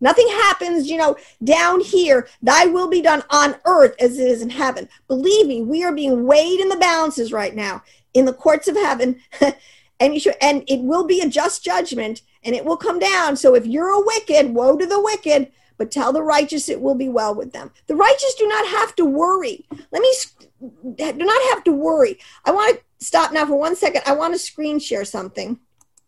[0.00, 4.40] nothing happens you know down here thy will be done on earth as it is
[4.40, 7.82] in heaven believe me we are being weighed in the balances right now
[8.14, 9.20] in the courts of heaven
[10.00, 13.36] and you should and it will be a just judgment and it will come down.
[13.36, 16.94] So if you're a wicked woe to the wicked but tell the righteous it will
[16.94, 17.70] be well with them.
[17.88, 19.66] The righteous do not have to worry.
[19.90, 20.14] Let me
[20.60, 22.18] do not have to worry.
[22.44, 24.02] I want to stop now for one second.
[24.06, 25.58] I want to screen share something.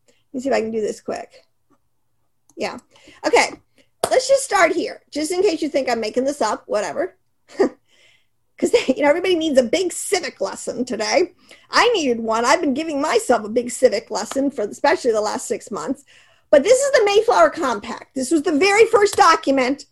[0.08, 1.44] Let me see if i can do this quick.
[2.56, 2.78] Yeah.
[3.26, 3.50] Okay.
[4.10, 7.16] Let's just start here just in case you think i'm making this up whatever
[8.56, 11.32] because you know everybody needs a big civic lesson today.
[11.70, 12.44] I needed one.
[12.44, 16.04] I've been giving myself a big civic lesson for especially the last six months.
[16.50, 18.14] But this is the mayflower compact.
[18.14, 19.86] This was the very first document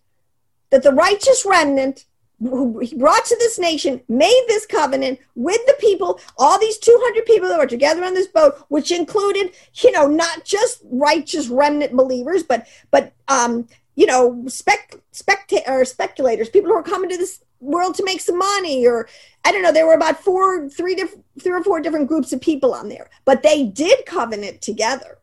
[0.70, 2.06] that the righteous remnant
[2.40, 7.48] who brought to this nation made this covenant with the people all these 200 people
[7.48, 12.42] that were together on this boat which included you know not just righteous remnant believers
[12.42, 17.43] but but um you know spec specta- or speculators people who are coming to this
[17.60, 19.08] world to make some money or
[19.44, 22.40] i don't know there were about four three different three or four different groups of
[22.40, 25.18] people on there but they did covenant together.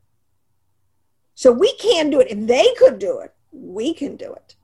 [1.34, 2.30] So we can do it.
[2.30, 4.56] If they could do it we can do it.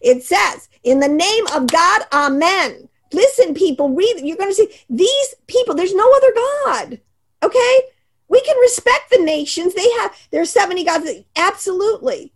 [0.00, 2.88] It says in the name of god amen.
[3.12, 7.00] Listen people read you're going to see these people there's no other god
[7.42, 7.80] okay?
[8.28, 9.74] We can respect the nations.
[9.74, 12.32] They have there's 70 gods absolutely.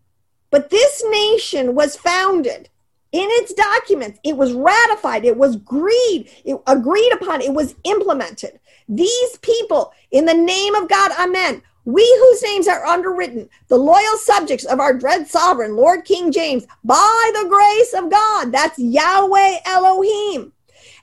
[0.51, 2.69] But this nation was founded
[3.13, 4.19] in its documents.
[4.25, 5.25] It was ratified.
[5.25, 6.31] It was agreed.
[6.45, 7.41] It agreed upon.
[7.41, 8.59] It was implemented.
[8.89, 11.63] These people, in the name of God, amen.
[11.85, 16.67] We whose names are underwritten, the loyal subjects of our dread sovereign, Lord King James,
[16.83, 20.53] by the grace of God, that's Yahweh Elohim,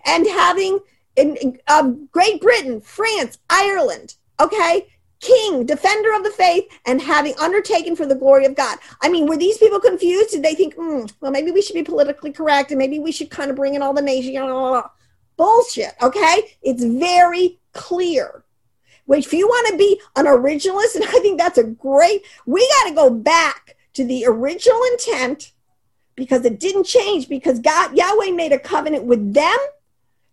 [0.06, 0.80] and having
[1.16, 4.88] in, in uh, Great Britain, France, Ireland, okay,
[5.24, 8.78] king, defender of the faith, and having undertaken for the glory of God.
[9.02, 10.32] I mean, were these people confused?
[10.32, 13.30] Did they think, mm, well, maybe we should be politically correct and maybe we should
[13.30, 14.84] kind of bring in all the nation?
[15.36, 16.58] Bullshit, okay?
[16.62, 18.44] It's very clear.
[19.08, 22.90] If you want to be an originalist, and I think that's a great, we got
[22.90, 25.52] to go back to the original intent
[26.16, 29.58] because it didn't change because God, Yahweh made a covenant with them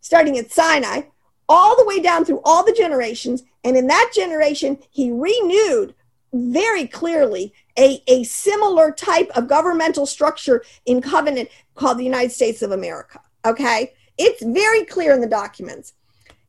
[0.00, 1.02] starting at Sinai
[1.50, 3.42] all the way down through all the generations.
[3.64, 5.94] And in that generation, he renewed
[6.32, 12.62] very clearly a, a similar type of governmental structure in covenant called the United States
[12.62, 13.20] of America.
[13.44, 13.92] Okay.
[14.16, 15.94] It's very clear in the documents.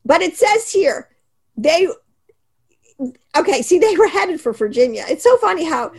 [0.06, 1.10] But it says here,
[1.58, 1.88] they,
[3.36, 5.06] okay, see, they were headed for Virginia.
[5.10, 5.94] It's so funny how,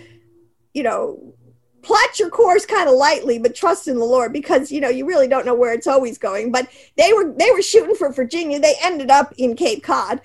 [0.75, 1.35] you know,
[1.83, 5.05] plot your course kind of lightly but trust in the lord because you know you
[5.05, 6.53] really don't know where it's always going.
[6.53, 8.61] But they were they were shooting for virginia.
[8.61, 10.21] They ended up in cape cod.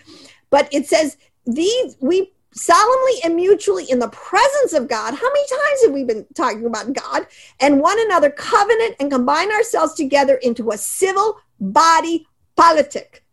[0.49, 5.47] But it says these we solemnly and mutually in the presence of god how many
[5.47, 7.27] times have we been talking about god?
[7.59, 13.23] And one another covenant and combine ourselves together into a civil body politic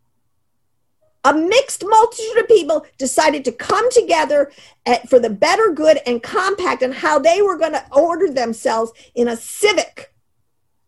[1.25, 4.51] a mixed multitude of people decided to come together
[4.85, 8.93] at, for the better good and compact and how they were going to order themselves
[9.15, 10.13] in a civic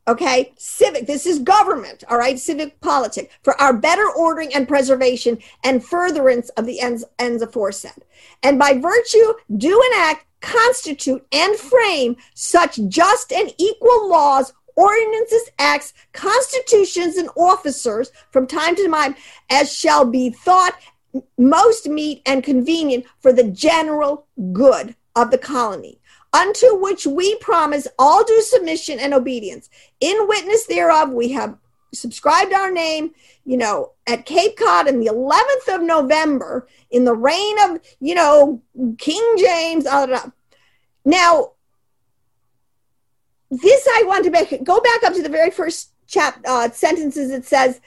[0.08, 0.54] okay?
[0.56, 2.40] Civic this is government all right?
[2.40, 8.06] Civic politic for our better ordering and preservation and furtherance of the ends ends aforesaid.
[8.42, 15.94] And by virtue do enact constitute and frame such just and equal laws ordinances, acts,
[16.14, 19.16] constitutions, and officers from time to time
[19.50, 20.80] as shall be thought
[21.38, 26.00] most meet and convenient for the general good of the colony,
[26.32, 29.70] unto which we promise all due submission and obedience.
[30.00, 31.58] In witness thereof, we have
[31.94, 33.12] subscribed our name,
[33.46, 38.14] you know, at Cape Cod in the 11th of November in the reign of, you
[38.14, 38.62] know,
[39.00, 39.86] King James.
[41.06, 41.54] Now,
[43.50, 47.32] this I want to make go back up to the very first chap uh, sentences.
[47.32, 47.82] It says,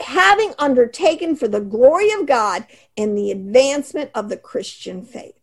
[0.00, 5.34] having undertaken for the glory of God and the advancement of the Christian faith.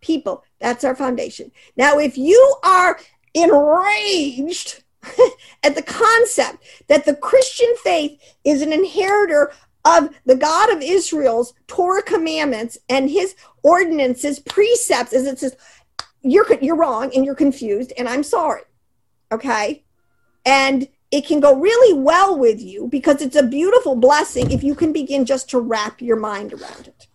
[0.00, 1.50] People, that's our foundation.
[1.76, 2.98] Now, if you are
[3.34, 4.82] enraged
[5.62, 9.52] at the concept that the Christian faith is an inheritor
[9.84, 15.56] of the God of Israel's Torah commandments and his ordinances, precepts, as it says,
[16.22, 18.62] you're, you're wrong and you're confused, and I'm sorry
[19.32, 19.84] okay?
[20.44, 24.74] And it can go really well with you because it's a beautiful blessing if you
[24.74, 27.06] can begin just to wrap your mind around it.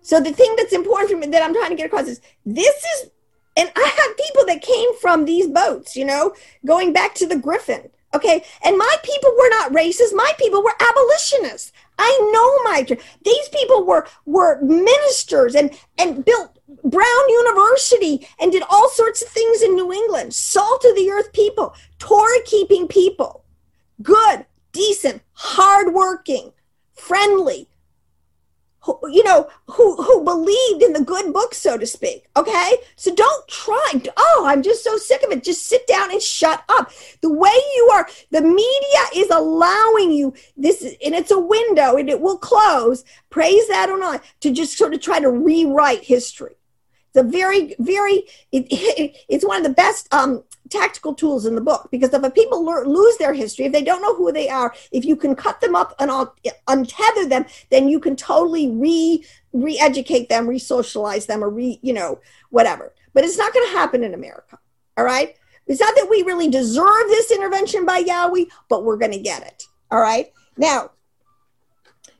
[0.00, 2.76] So the thing that's important for me that I'm trying to get across is this
[2.76, 3.10] is,
[3.56, 6.34] and I have people that came from these boats, you know,
[6.66, 7.88] going back to the Griffin.
[8.14, 8.44] Okay.
[8.62, 10.14] And my people were not racist.
[10.14, 11.72] My people were abolitionists.
[11.98, 12.86] I know my
[13.24, 19.28] these people were were ministers and and built Brown University and did all sorts of
[19.28, 20.34] things in New England.
[20.34, 23.44] Salt of the earth people, Torah keeping people,
[24.02, 26.52] good, decent, hardworking,
[26.92, 27.68] friendly,
[28.80, 32.26] who, you know, who who believed in the good book, so to speak.
[32.36, 34.02] Okay, so don't try.
[34.16, 35.42] Oh, I'm just so sick of it.
[35.42, 36.92] Just sit down and shut up.
[37.22, 42.10] The way you are, the media is allowing you this, and it's a window, and
[42.10, 43.04] it will close.
[43.30, 46.56] Praise that or not, to just sort of try to rewrite history.
[47.14, 48.24] It's a very, very.
[48.50, 52.22] It, it, it's one of the best um, tactical tools in the book because if
[52.22, 55.36] a people lose their history, if they don't know who they are, if you can
[55.36, 61.44] cut them up and untether them, then you can totally re re-educate them, re-socialize them,
[61.44, 62.18] or re you know
[62.50, 62.92] whatever.
[63.12, 64.58] But it's not going to happen in America.
[64.96, 65.36] All right.
[65.66, 69.46] It's not that we really deserve this intervention by Yahweh, but we're going to get
[69.46, 69.64] it.
[69.90, 70.30] All right.
[70.58, 70.90] Now,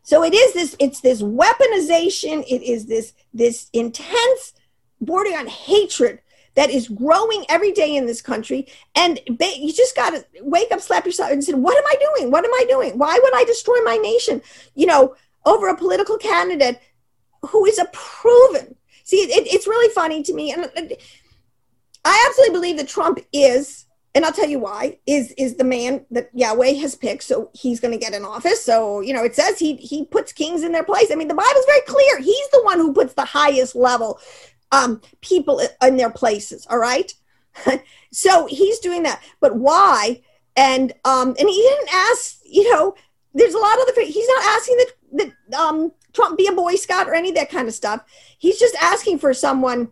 [0.02, 0.76] so it is this.
[0.78, 2.44] It's this weaponization.
[2.48, 4.54] It is this this intense
[5.04, 6.20] bordering on hatred
[6.54, 8.66] that is growing every day in this country.
[8.94, 12.30] And you just got to wake up, slap yourself, and say, What am I doing?
[12.30, 12.98] What am I doing?
[12.98, 14.40] Why would I destroy my nation?
[14.74, 16.80] You know, over a political candidate
[17.42, 18.76] who is a proven.
[19.04, 20.52] See, it, it's really funny to me.
[20.52, 20.64] And
[22.04, 23.84] I absolutely believe that Trump is,
[24.14, 27.24] and I'll tell you why, is is the man that Yahweh has picked.
[27.24, 28.64] So he's going to get in office.
[28.64, 31.10] So, you know, it says he he puts kings in their place.
[31.10, 32.20] I mean, the Bible's very clear.
[32.20, 34.20] He's the one who puts the highest level
[34.74, 36.66] um, people in their places.
[36.68, 37.12] All right.
[38.12, 39.22] so he's doing that.
[39.40, 40.22] But why?
[40.56, 42.94] And um, and he didn't ask, you know,
[43.32, 46.76] there's a lot of the he's not asking that that um, Trump be a Boy
[46.76, 48.02] Scout or any of that kind of stuff.
[48.38, 49.90] He's just asking for someone,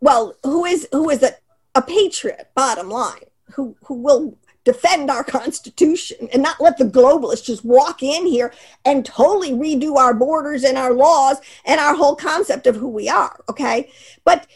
[0.00, 1.32] well, who is who is a,
[1.74, 3.24] a patriot, bottom line,
[3.54, 8.52] who who will defend our Constitution and not let the globalists just walk in here
[8.84, 13.08] and totally redo our borders and our laws and our whole concept of who we
[13.08, 13.42] are.
[13.48, 13.90] Okay.
[14.24, 14.46] But,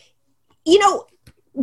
[0.66, 1.06] you know,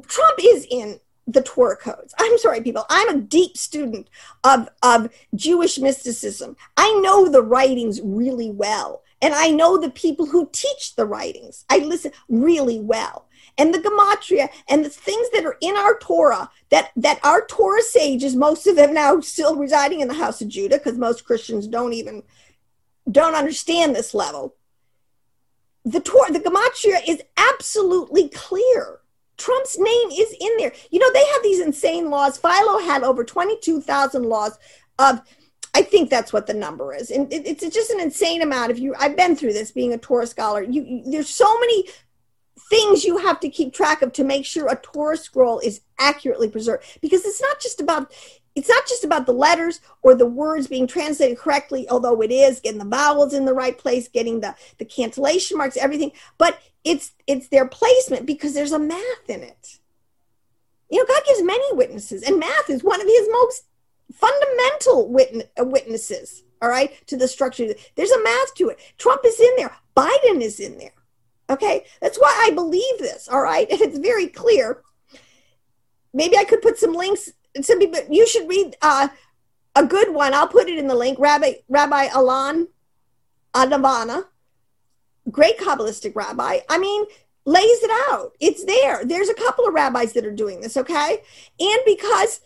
[0.08, 2.16] Trump is in the Torah codes.
[2.18, 2.86] I'm sorry, people.
[2.90, 4.10] I'm a deep student
[4.44, 6.58] of, of Jewish mysticism.
[6.76, 9.04] I know the writings really well.
[9.22, 11.66] And I know the people who teach the writings.
[11.70, 13.29] I listen really well
[13.60, 17.82] and the gematria and the things that are in our Torah that that our Torah
[17.82, 21.68] sages, most of them now still residing in the house of Judah, because most Christians
[21.68, 22.24] don't even
[23.12, 24.56] don't understand this level.
[25.86, 29.00] The Torah, the gematria is absolutely clear.
[29.38, 30.74] Trump's name is in there.
[30.92, 32.38] You know, they have these insane laws.
[32.38, 34.58] Philo had over 22,000 laws
[35.00, 35.22] of
[35.74, 38.72] I think that's what the number is, and it, it's just an insane amount.
[38.72, 40.64] If you, I've been through this being a Torah scholar.
[40.64, 41.86] You, you, there's so many
[42.70, 46.50] things you have to keep track of to make sure a Torah scroll is accurately
[46.50, 46.84] preserved.
[47.02, 48.12] Because it's not just about
[48.56, 52.60] it's not just about the letters or the words being translated correctly although it is
[52.60, 57.14] getting the vowels in the right place getting the the cantillation marks everything but it's
[57.28, 59.80] it's their placement because there's a math in it.
[60.90, 63.66] You know god gives many witnesses and math is one of his most
[64.14, 67.68] fundamental witness, uh, witnesses all right to the structure.
[67.96, 68.80] There's a math to it.
[68.98, 69.74] Trump is in there.
[69.96, 70.92] Biden is in there
[71.50, 73.28] Okay, that's why I believe this.
[73.28, 74.84] All right, and it's very clear.
[76.14, 77.30] Maybe I could put some links.
[77.62, 79.10] Some people, you should read uh,
[79.76, 80.34] a good one.
[80.34, 81.18] I'll put it in the link.
[81.20, 82.68] Rabbi Rabbi Alon
[83.54, 84.26] Anava,
[85.32, 86.60] great Kabbalistic rabbi.
[86.70, 87.06] I mean,
[87.46, 88.34] lays it out.
[88.40, 89.04] It's there.
[89.04, 90.78] There's a couple of rabbis that are doing this.
[90.78, 91.22] Okay,
[91.60, 92.42] and because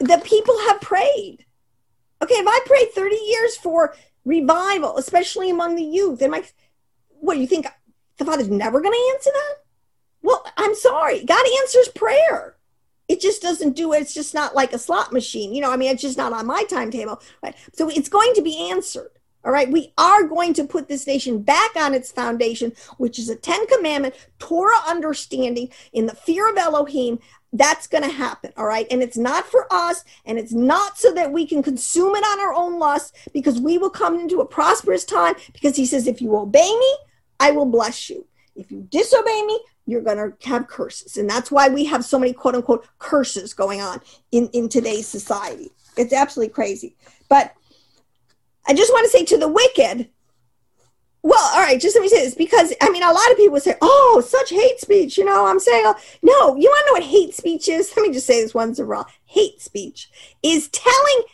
[0.00, 1.44] the people have prayed.
[2.22, 3.94] Okay, if I prayed 30 years for
[4.24, 6.22] revival, especially among the youth.
[6.22, 6.44] And my,
[7.20, 7.66] what do you think?
[8.16, 9.54] The Father's never going to answer that?
[10.22, 11.24] Well, I'm sorry.
[11.24, 12.56] God answers prayer.
[13.08, 14.02] It just doesn't do it.
[14.02, 15.54] It's just not like a slot machine.
[15.54, 17.20] You know, I mean, it's just not on my timetable.
[17.42, 17.56] Right?
[17.72, 19.10] So it's going to be answered.
[19.42, 23.30] All right, we are going to put this nation back on its foundation, which is
[23.30, 27.20] a Ten Commandment, Torah understanding in the fear of Elohim,
[27.52, 28.86] that's going to happen all right?
[28.90, 32.40] And it's not for us and it's not so that we can consume it on
[32.40, 36.20] our own lust because we will come into a prosperous time because he says if
[36.22, 36.96] you obey me
[37.38, 38.26] i will bless you.
[38.54, 41.16] If you disobey me you're going to have curses.
[41.16, 45.08] And that's why we have so many quote unquote curses going on in in today's
[45.08, 45.70] society.
[45.96, 46.96] It's absolutely crazy.
[47.28, 47.54] But
[48.66, 50.08] i just want to say to the wicked
[51.22, 53.60] well, all right, just let me say this because I mean, a lot of people
[53.60, 55.18] say, oh, such hate speech.
[55.18, 57.92] You know, I'm saying, oh, no, you want to know what hate speech is?
[57.96, 60.10] Let me just say this once and for all hate speech
[60.42, 61.24] is telling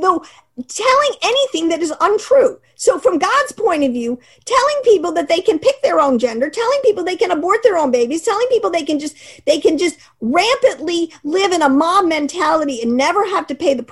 [0.00, 0.24] though
[0.68, 2.60] telling anything that is untrue.
[2.74, 6.50] So, from God's point of view, telling people that they can pick their own gender,
[6.50, 9.78] telling people they can abort their own babies, telling people they can just they can
[9.78, 13.82] just rampantly live in a mob mentality and never have to pay the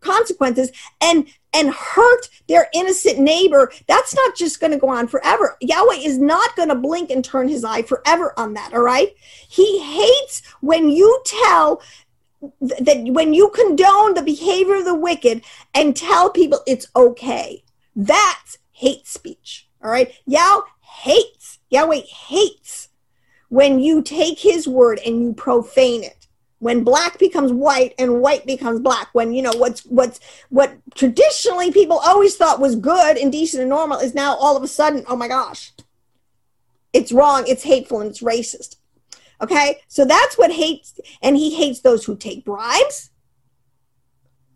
[0.00, 0.70] consequences
[1.00, 5.56] and and hurt their innocent neighbor that's not just going to go on forever.
[5.60, 9.10] Yahweh is not going to blink and turn his eye forever on that all right?
[9.48, 11.82] He hates when you tell
[12.60, 15.42] that when you condone the behavior of the wicked
[15.74, 17.62] and tell people it's okay.
[17.96, 20.12] That's hate speech all right?
[20.26, 22.88] Yahweh hates yahweh hates
[23.48, 26.23] when you take his word and you profane it
[26.64, 31.70] when black becomes white and white becomes black when you know what's what's what traditionally
[31.70, 35.04] people always thought was good and decent and normal is now all of a sudden
[35.08, 35.72] oh my gosh
[36.92, 38.76] it's wrong it's hateful and it's racist
[39.40, 43.10] Okay, so that's what hates, and he hates those who take bribes.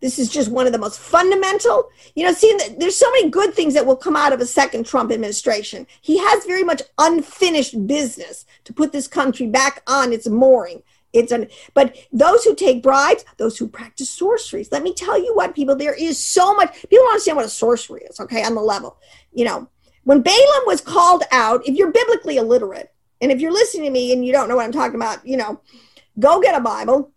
[0.01, 1.89] This is just one of the most fundamental.
[2.15, 4.85] You know, see, there's so many good things that will come out of a second
[4.85, 5.85] Trump administration.
[6.01, 10.81] He has very much unfinished business to put this country back on its mooring.
[11.11, 14.71] It's an, but those who take bribes, those who practice sorceries.
[14.71, 16.73] Let me tell you what, people, there is so much.
[16.81, 18.19] People don't understand what a sorcery is.
[18.19, 18.97] Okay, on the level,
[19.33, 19.67] you know,
[20.03, 22.91] when Balaam was called out, if you're biblically illiterate,
[23.21, 25.37] and if you're listening to me and you don't know what I'm talking about, you
[25.37, 25.61] know,
[26.19, 27.11] go get a Bible.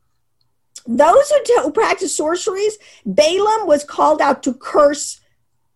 [0.86, 2.76] Those who, t- who practice sorceries,
[3.06, 5.20] Balaam was called out to curse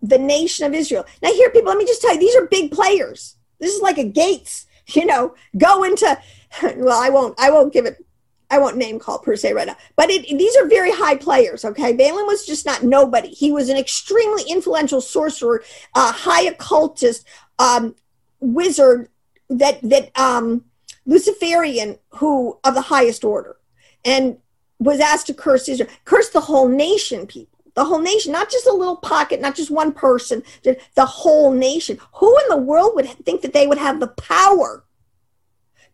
[0.02, 1.04] the nation of Israel.
[1.22, 3.36] Now, here, people, let me just tell you, these are big players.
[3.60, 6.18] This is like a Gates, you know, go into.
[6.62, 7.38] Well, I won't.
[7.38, 8.02] I won't give it.
[8.50, 11.64] I won't name call per se right now, but it, these are very high players.
[11.64, 13.28] Okay, Balaam was just not nobody.
[13.28, 17.26] He was an extremely influential sorcerer, uh, high occultist,
[17.58, 17.96] um,
[18.40, 19.08] wizard,
[19.48, 20.64] that that um,
[21.06, 23.56] Luciferian who of the highest order,
[24.04, 24.38] and
[24.78, 28.66] was asked to curse Israel, curse the whole nation, people, the whole nation, not just
[28.66, 31.98] a little pocket, not just one person, the whole nation.
[32.14, 34.84] Who in the world would think that they would have the power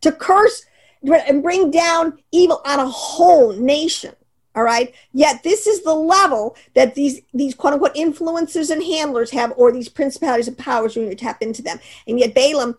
[0.02, 0.64] to curse
[1.04, 4.14] and bring down evil on a whole nation?
[4.54, 9.30] all right yet this is the level that these these quote unquote influencers and handlers
[9.30, 12.76] have or these principalities and powers when you tap into them and yet balaam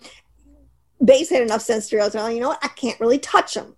[1.03, 2.63] Base had enough sense to realize, well, you know what?
[2.63, 3.75] I can't really touch them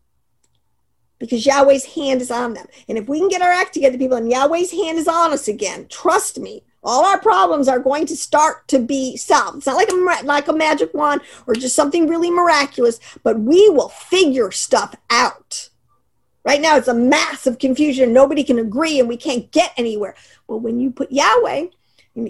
[1.18, 2.68] because Yahweh's hand is on them.
[2.88, 5.48] And if we can get our act together, people, and Yahweh's hand is on us
[5.48, 9.58] again, trust me, all our problems are going to start to be solved.
[9.58, 13.70] It's not like a like a magic wand or just something really miraculous, but we
[13.70, 15.70] will figure stuff out.
[16.44, 18.14] Right now, it's a mass of confusion.
[18.14, 20.16] Nobody can agree, and we can't get anywhere.
[20.48, 21.68] Well, when you put Yahweh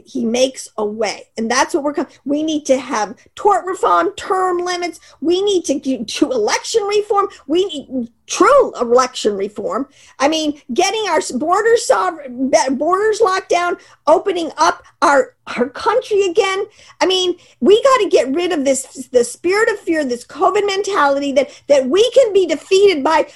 [0.06, 1.30] he makes a way.
[1.38, 5.00] And that's what we're coming we need to have tort reform term limits.
[5.22, 7.28] We need to do election reform.
[7.48, 9.88] We need true election reform.
[10.18, 13.78] I mean getting our borders sovereign borders locked down
[14.08, 16.66] opening up our our country again.
[17.00, 20.66] I mean we got to get rid of this the spirit of fear this covid
[20.66, 23.28] mentality that that we can be defeated by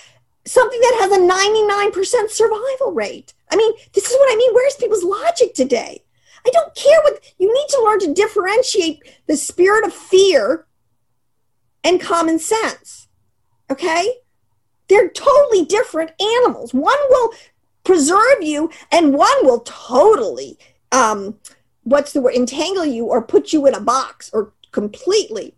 [0.46, 3.36] something that has a 99% survival rate.
[3.52, 4.54] I mean this is what i mean.
[4.56, 6.02] Where's people's logic today
[6.46, 10.66] I don't care what you need to learn to differentiate the spirit of fear
[11.84, 13.08] and common sense.
[13.70, 14.16] Okay?
[14.88, 16.74] They're totally different animals.
[16.74, 17.34] One will
[17.84, 20.58] preserve you, and one will totally,
[20.92, 21.38] um,
[21.84, 25.56] what's the word, entangle you or put you in a box or completely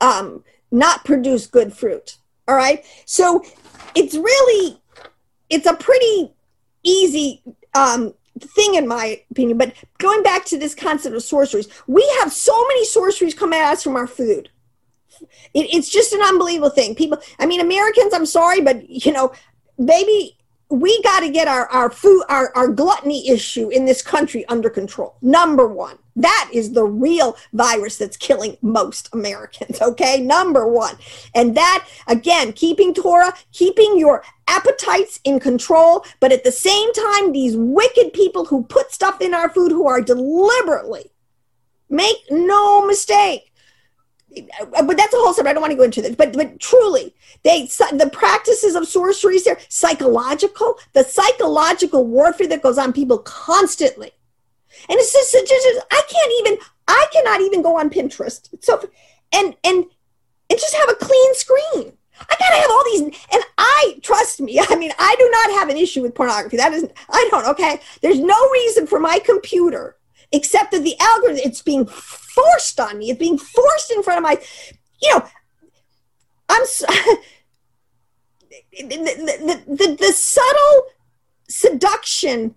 [0.00, 2.18] um, not produce good fruit.
[2.48, 2.84] All right?
[3.06, 3.42] So
[3.94, 4.80] it's really,
[5.48, 6.32] it's a pretty
[6.82, 7.42] easy
[7.74, 12.32] um, thing in my opinion but going back to this concept of sorceries we have
[12.32, 14.48] so many sorceries come at us from our food.
[15.54, 16.94] It, it's just an unbelievable thing.
[16.94, 19.32] People i mean americans i'm sorry but you know
[19.78, 20.36] maybe
[20.70, 24.70] we got to get our, our food our, our gluttony issue in this country under
[24.70, 25.16] control.
[25.20, 30.20] Number one that is the real virus that's killing most Americans, okay?
[30.20, 30.96] Number one.
[31.34, 37.32] And that, again, keeping Torah, keeping your appetites in control, but at the same time,
[37.32, 41.10] these wicked people who put stuff in our food who are deliberately,
[41.88, 43.52] make no mistake,
[44.34, 45.50] but that's a whole subject.
[45.50, 48.90] I don't want to go into this, but but truly, they the practices of
[49.44, 54.12] there, psychological, the psychological warfare that goes on people constantly
[54.88, 56.58] and it's just, it's just I can't even
[56.88, 58.48] I cannot even go on Pinterest.
[58.60, 58.82] So
[59.32, 59.84] and and
[60.50, 61.92] and just have a clean screen.
[62.20, 63.00] I gotta have all these,
[63.32, 64.60] and I trust me.
[64.68, 66.56] I mean, I do not have an issue with pornography.
[66.56, 66.92] That isn't.
[67.10, 67.46] I don't.
[67.48, 69.96] Okay, there's no reason for my computer
[70.30, 71.40] except that the algorithm.
[71.44, 73.10] It's being forced on me.
[73.10, 74.40] It's being forced in front of my.
[75.00, 75.26] You know,
[76.48, 76.62] I'm.
[78.72, 80.86] the, the, the, the, the subtle
[81.48, 82.54] seduction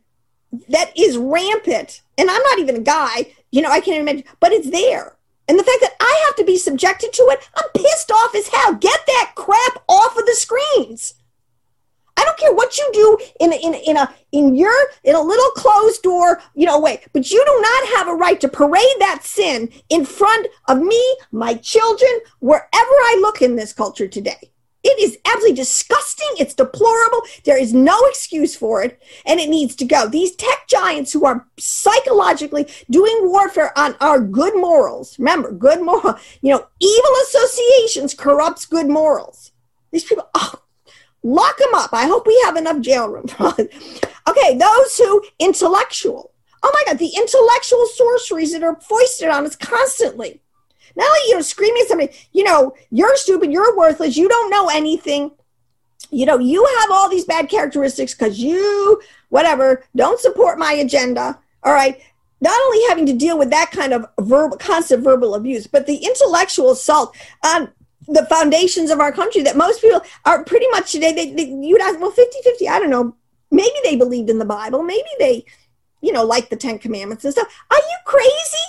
[0.69, 2.01] that is rampant.
[2.17, 5.17] And I'm not even a guy, you know, I can't imagine, but it's there.
[5.47, 8.47] And the fact that I have to be subjected to it, I'm pissed off as
[8.47, 8.73] hell.
[8.73, 11.15] Get that crap off of the screens.
[12.17, 15.15] I don't care what you do in a, in a, in a in your in
[15.15, 18.47] a little closed door, you know, way, but you do not have a right to
[18.47, 24.07] parade that sin in front of me, my children, wherever I look in this culture
[24.07, 24.51] today.
[24.85, 26.27] It is absolutely disgusting.
[26.37, 27.23] It's deplorable.
[27.43, 30.07] There is no excuse for it, and it needs to go.
[30.07, 35.17] These tech giants who are psychologically doing warfare on our good morals.
[35.17, 36.19] Remember, good moral.
[36.41, 39.51] You know, evil associations corrupts good morals.
[39.91, 40.29] These people.
[40.35, 40.61] Oh,
[41.23, 41.89] lock them up.
[41.91, 43.25] I hope we have enough jail room.
[43.39, 46.31] okay, those who intellectual.
[46.61, 50.41] Oh my God, the intellectual sorceries that are foisted on us constantly
[50.95, 54.49] not only you know screaming at somebody, you know, you're stupid, you're worthless, you don't
[54.49, 55.31] know anything.
[56.11, 61.39] You know, you have all these bad characteristics because you, whatever, don't support my agenda.
[61.63, 61.99] All right.
[62.41, 65.95] Not only having to deal with that kind of verbal, constant verbal abuse, but the
[65.95, 67.71] intellectual assault on
[68.07, 71.11] the foundations of our country that most people are pretty much today.
[71.11, 73.15] They, they you'd ask, well, 50 50, I don't know.
[73.51, 74.83] Maybe they believed in the Bible.
[74.83, 75.45] Maybe they,
[76.01, 77.47] you know, like the Ten Commandments and stuff.
[77.71, 78.65] Are you crazy?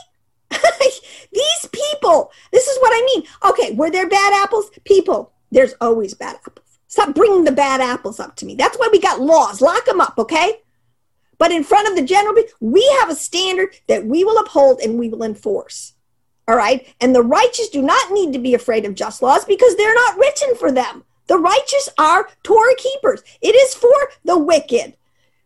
[1.33, 3.27] These people, this is what I mean.
[3.51, 4.71] Okay, were there bad apples?
[4.85, 6.79] People, there's always bad apples.
[6.89, 8.55] Stop bringing the bad apples up to me.
[8.55, 9.61] That's why we got laws.
[9.61, 10.61] Lock them up, okay?
[11.39, 14.99] But in front of the general, we have a standard that we will uphold and
[14.99, 15.93] we will enforce.
[16.49, 16.95] All right?
[17.01, 20.17] And the righteous do not need to be afraid of just laws because they're not
[20.17, 21.05] written for them.
[21.27, 23.23] The righteous are Torah keepers.
[23.43, 23.95] It is for
[24.25, 24.97] the wicked.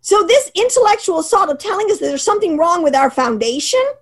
[0.03, 3.85] So this intellectual assault of telling us that there's something wrong with our foundation–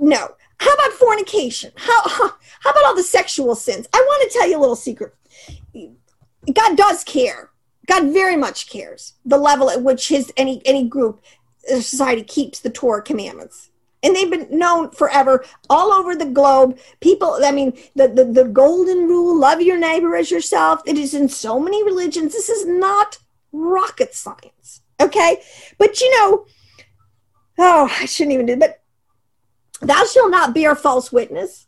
[0.00, 0.34] no.
[0.60, 1.72] How about fornication?
[1.76, 3.86] How, how, about all the sexual sins?
[3.92, 5.14] I want to tell you a little secret.
[6.52, 7.50] God does care.
[7.86, 11.22] God very much cares the level at which his any any group
[11.72, 13.70] uh, society keeps the Torah commandments.
[14.02, 16.78] And they've been known forever all over the globe.
[17.00, 21.14] People, I mean, the, the, the golden rule, love your neighbor as yourself, it is
[21.14, 22.32] in so many religions.
[22.32, 23.18] This is not
[23.50, 24.82] rocket science.
[25.00, 25.42] Okay.
[25.78, 26.46] But you know,
[27.58, 28.77] oh, I shouldn't even do it, but
[29.80, 31.66] thou shalt not bear false witness.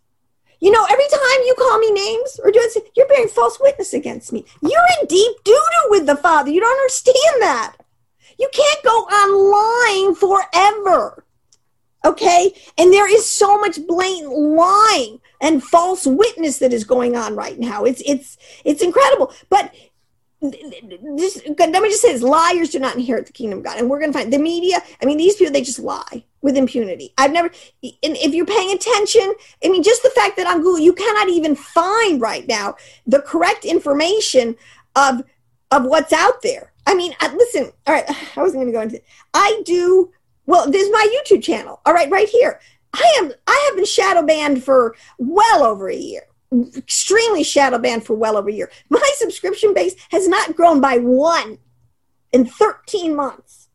[0.60, 3.94] You know, every time you call me names or do it, you're bearing false witness
[3.94, 4.44] against me.
[4.60, 6.50] You're in deep doo doo with the Father.
[6.50, 7.76] You don't understand that.
[8.38, 11.24] You can't go online forever.
[12.04, 12.54] Okay?
[12.78, 17.58] And there is so much blatant lying and false witness that is going on right
[17.58, 17.84] now.
[17.84, 19.32] It's it's it's incredible.
[19.48, 19.74] But
[20.42, 23.78] just, let me just say this liars do not inherit the kingdom of God.
[23.78, 24.82] And we're going to find the media.
[25.02, 27.12] I mean, these people, they just lie with impunity.
[27.18, 27.48] I've never,
[27.82, 31.28] and if you're paying attention, I mean, just the fact that on Google, you cannot
[31.28, 32.76] even find right now
[33.06, 34.56] the correct information
[34.96, 35.22] of,
[35.70, 36.72] of what's out there.
[36.86, 38.04] I mean, uh, listen, all right,
[38.36, 39.04] I wasn't going to go into, it.
[39.34, 40.10] I do,
[40.46, 41.80] well, there's my YouTube channel.
[41.84, 42.60] All right, right here.
[42.94, 46.22] I am, I have been shadow banned for well over a year
[46.76, 48.70] extremely shadow banned for well over a year.
[48.88, 51.58] My subscription base has not grown by one
[52.32, 53.68] in 13 months.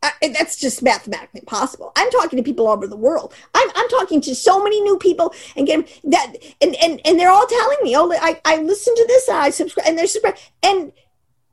[0.00, 1.90] I, that's just mathematically possible.
[1.96, 3.34] I'm talking to people all over the world.
[3.52, 7.32] I'm, I'm talking to so many new people and get that, and, and, and they're
[7.32, 10.36] all telling me, oh, I, I listen to this, I subscribe, and they're subscribe.
[10.62, 10.92] And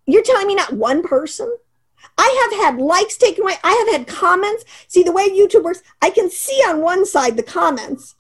[0.06, 1.58] you're telling me not one person?
[2.20, 3.56] I have had likes taken away.
[3.64, 4.64] I have had comments.
[4.88, 8.14] See, the way YouTube works, I can see on one side the comments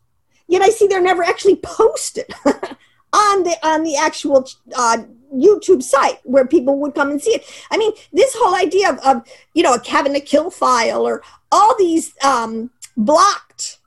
[0.48, 4.98] Yet I see they're never actually posted on the on the actual uh,
[5.34, 7.46] YouTube site where people would come and see it.
[7.72, 11.24] I mean, this whole idea of, of you know a Kevin to kill file or
[11.52, 13.80] all these um, blocked.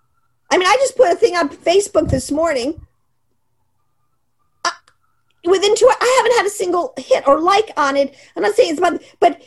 [0.51, 2.87] I mean, I just put a thing on Facebook this morning.
[4.65, 4.71] Uh,
[5.45, 8.15] within two, I haven't had a single hit or like on it.
[8.35, 9.41] I'm not saying it's about, but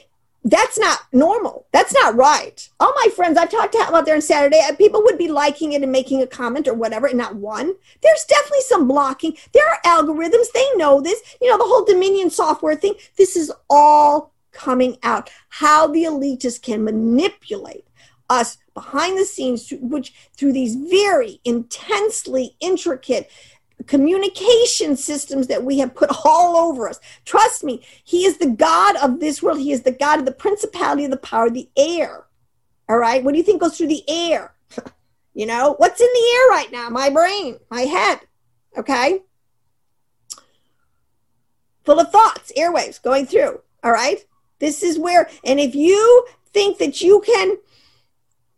[0.43, 1.67] that's not normal.
[1.71, 2.67] That's not right.
[2.79, 5.73] All my friends I've talked to out there on Saturday, uh, people would be liking
[5.73, 7.73] it and making a comment or whatever, and not one.
[8.01, 9.37] There's definitely some blocking.
[9.53, 10.51] There are algorithms.
[10.53, 11.21] They know this.
[11.41, 12.95] You know, the whole Dominion software thing.
[13.17, 15.29] This is all coming out.
[15.49, 17.85] How the elitists can manipulate
[18.27, 23.29] us behind the scenes, which through these very intensely intricate
[23.87, 26.99] communication systems that we have put all over us.
[27.25, 29.59] Trust me, He is the God of this world.
[29.59, 32.25] He is the God of the principality of the power of the air.
[32.89, 33.23] All right.
[33.23, 34.53] What do you think goes through the air?
[35.33, 36.89] you know, what's in the air right now?
[36.89, 38.19] My brain, my head.
[38.77, 39.21] Okay.
[41.83, 43.61] Full of thoughts, airwaves going through.
[43.83, 44.23] All right.
[44.59, 47.57] This is where, and if you think that you can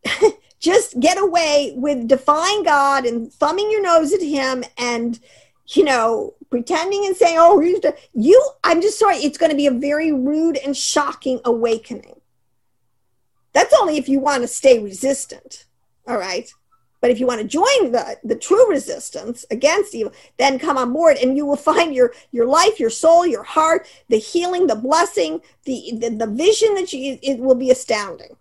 [0.64, 5.20] just get away with defying God and thumbing your nose at Him and
[5.68, 7.61] you know, pretending and saying, oh,
[8.14, 12.20] you, I'm just sorry, it's going to be a very rude and shocking awakening.
[13.53, 15.66] That's only if you want to stay resistant.
[16.07, 16.51] All right.
[17.01, 20.93] But if you want to join the, the true resistance against evil, then come on
[20.93, 24.76] board and you will find your, your life, your soul, your heart, the healing, the
[24.76, 28.36] blessing, the, the, the vision that you, it will be astounding.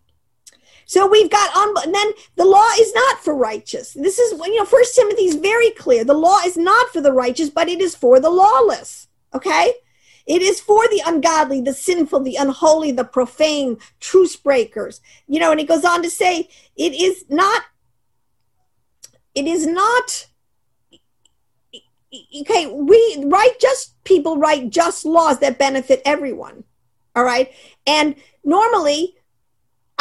[0.86, 3.92] So we've got on, and then the law is not for righteous.
[3.94, 6.04] This is, you know, First Timothy is very clear.
[6.04, 9.08] The law is not for the righteous, but it is for the lawless.
[9.34, 9.72] Okay?
[10.26, 15.00] It is for the ungodly, the sinful, the unholy, the profane, truce breakers.
[15.26, 17.62] You know, and he goes on to say, it is not,
[19.34, 20.28] it is not,
[22.40, 26.64] okay, we write just people write just laws that benefit everyone.
[27.16, 27.52] All right.
[27.86, 28.14] And
[28.44, 29.16] normally,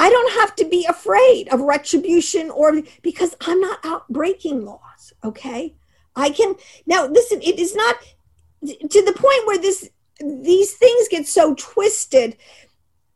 [0.02, 5.14] I don't have to be afraid of retribution or because I'm not out breaking laws.
[5.24, 5.76] Okay.
[6.16, 6.56] I can
[6.88, 7.98] now listen, it is not
[8.64, 12.36] to the point where this these things get so twisted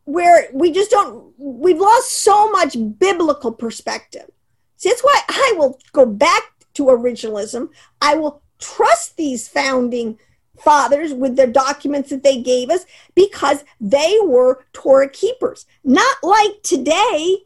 [0.04, 4.30] where we just don't we've lost so much biblical perspective
[4.78, 7.70] see that's why i will go back to originalism
[8.02, 10.18] i will trust these founding
[10.60, 12.86] fathers with their documents that they gave us
[13.16, 17.38] because they were torah keepers not like today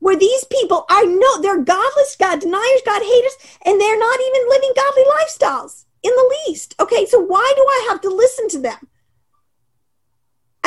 [0.00, 4.48] where these people are no they're godless god deniers god haters and they're not even
[4.48, 8.58] living godly lifestyles in the least okay so why do i have to listen to
[8.58, 8.88] them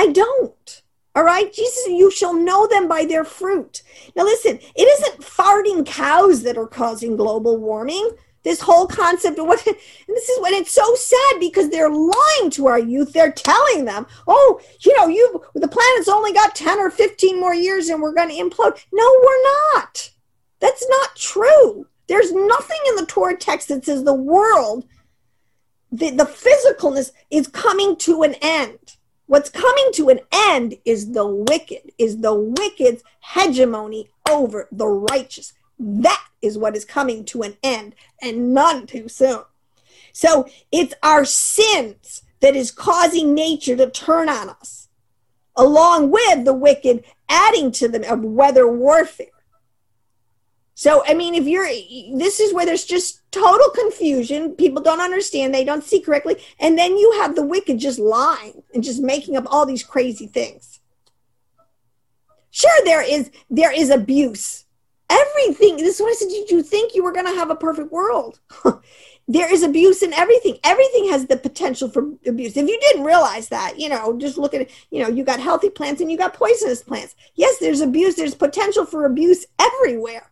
[0.02, 0.82] I don't.
[1.14, 3.84] All right, Jesus, you shall know them by their fruit.
[4.16, 8.10] Now, listen, it isn't farting cows that are causing global warming.
[8.44, 9.64] This whole concept of what,
[10.08, 13.14] this is when it's so sad because they're lying to our youth.
[13.14, 17.54] They're telling them, oh, you know, you the planet's only got 10 or 15 more
[17.54, 18.84] years and we're going to implode.
[18.92, 19.44] No, we're
[19.76, 20.12] not.
[20.60, 21.88] That's not true.
[22.08, 24.86] There's nothing in the Torah text that says the world,
[25.92, 28.98] the, the physicalness is coming to an end.
[29.28, 35.54] What's coming to an end is the wicked, is the wicked's hegemony over the righteous.
[35.84, 39.42] That is what is coming to an end, and none too soon.
[40.14, 44.90] So it's our sins that is causing nature to turn on us,
[45.56, 49.28] along with the wicked adding to them of weather warfare.
[50.76, 51.68] So, I mean, if you're,
[52.18, 54.56] this is where there's just total confusion.
[54.56, 56.38] People don't understand, they don't see correctly.
[56.60, 60.28] And then you have the wicked just lying and just making up all these crazy
[60.28, 60.80] things.
[62.50, 64.66] Sure, there is there is abuse.
[65.12, 65.76] Everything.
[65.78, 66.30] This is why I said.
[66.30, 68.40] Did you think you were going to have a perfect world?
[69.28, 70.58] there is abuse in everything.
[70.64, 72.56] Everything has the potential for abuse.
[72.56, 74.72] If you didn't realize that, you know, just look at it.
[74.90, 77.16] You know, you got healthy plants and you got poisonous plants.
[77.36, 78.16] Yes, there's abuse.
[78.16, 80.32] There's potential for abuse everywhere.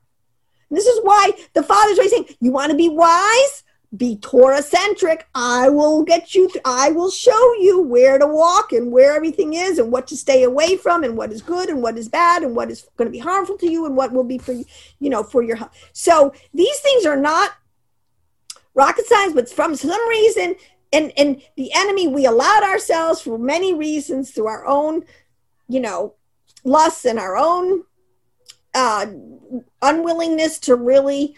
[0.71, 3.63] This is why the father's always saying, You want to be wise?
[3.95, 5.27] Be Torah centric.
[5.33, 9.53] I will get you, th- I will show you where to walk and where everything
[9.53, 12.43] is and what to stay away from and what is good and what is bad
[12.43, 14.65] and what is going to be harmful to you and what will be for you,
[14.99, 15.57] you know, for your.
[15.91, 17.53] So these things are not
[18.75, 20.55] rocket science, but from some reason,
[20.93, 25.03] and, and the enemy, we allowed ourselves for many reasons through our own,
[25.67, 26.13] you know,
[26.63, 27.83] lusts and our own
[28.73, 29.07] uh,
[29.81, 31.35] unwillingness to really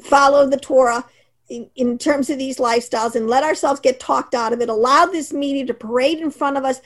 [0.00, 1.04] follow the Torah
[1.52, 5.06] in, in, terms of these lifestyles and let ourselves get talked out of it, allow
[5.06, 6.80] this media to parade in front of us.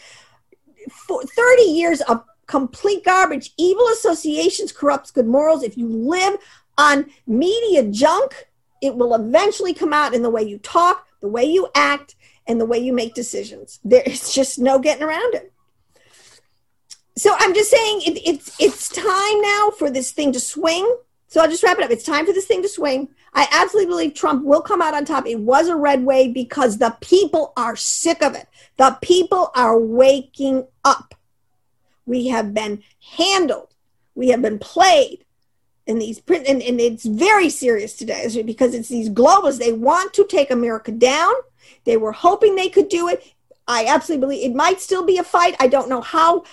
[1.06, 5.62] For 30 years of complete garbage, evil associations corrupts good morals.
[5.62, 6.38] If you live
[6.78, 8.48] on media junk,
[8.82, 12.14] it will eventually come out in the way you talk, the way you act,
[12.46, 13.80] and the way you make decisions.
[13.84, 15.52] There's just no getting around it
[17.16, 20.96] so I'm just saying it, it's it's time now for this thing to swing.
[21.28, 21.90] So I'll just wrap it up.
[21.90, 23.08] It's time for this thing to swing.
[23.36, 25.26] I absolutely believe Trump will come out on top.
[25.26, 28.48] It was a red wave because the people are sick of it.
[28.78, 31.14] The people are waking up.
[32.06, 32.82] We have been
[33.18, 33.74] handled.
[34.14, 35.26] We have been played
[35.86, 39.58] in these print and, and it's very serious today because it's these globalists.
[39.58, 41.34] They want to take America down.
[41.84, 43.34] They were hoping they could do it.
[43.68, 45.56] I absolutely believe it might still be a fight.
[45.60, 46.44] I don't know how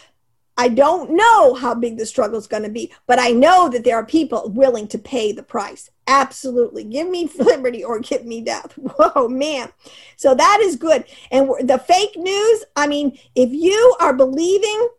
[0.58, 3.84] I don't know how big the struggle is going to be, but I know that
[3.84, 5.90] there are people willing to pay the price.
[6.08, 6.84] Absolutely.
[6.84, 8.74] Give me liberty or give me death.
[8.78, 9.70] Whoa, man.
[10.16, 11.06] So that is good.
[11.32, 14.90] And the fake news, I mean, if you are believing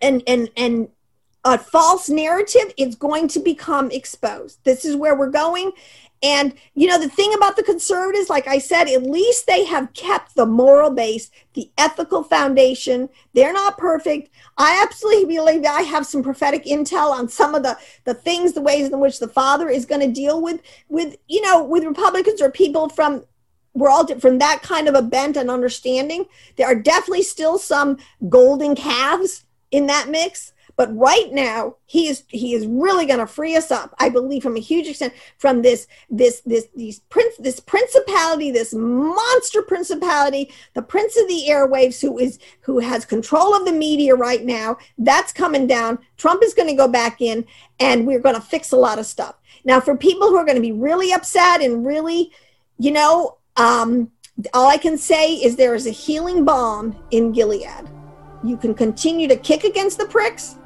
[0.00, 0.88] and and and
[1.44, 4.62] a false narrative, it's going to become exposed.
[4.62, 5.72] This is where we're going.
[6.22, 9.92] And, you know, the thing about the conservatives, like I said, at least they have
[9.92, 13.08] kept the moral base, the ethical foundation.
[13.34, 14.30] They're not perfect.
[14.56, 18.60] I absolutely believe I have some prophetic intel on some of the, the things, the
[18.60, 22.40] ways in which the father is going to deal with, with, you know, with Republicans
[22.40, 23.24] or people from
[23.74, 26.26] we're all from that kind of a bent and understanding.
[26.56, 27.96] There are definitely still some
[28.28, 30.52] golden calves in that mix,
[30.82, 33.94] but right now he is he is really going to free us up.
[34.00, 38.74] I believe from a huge extent from this this this these prince this principality, this
[38.74, 44.16] monster principality, the prince of the airwaves who is who has control of the media
[44.16, 44.76] right now.
[44.98, 46.00] That's coming down.
[46.16, 47.46] Trump is going to go back in,
[47.78, 49.36] and we're going to fix a lot of stuff.
[49.64, 52.32] Now, for people who are going to be really upset and really,
[52.80, 54.10] you know, um,
[54.52, 57.88] all I can say is there is a healing balm in Gilead.
[58.44, 60.56] You can continue to kick against the pricks,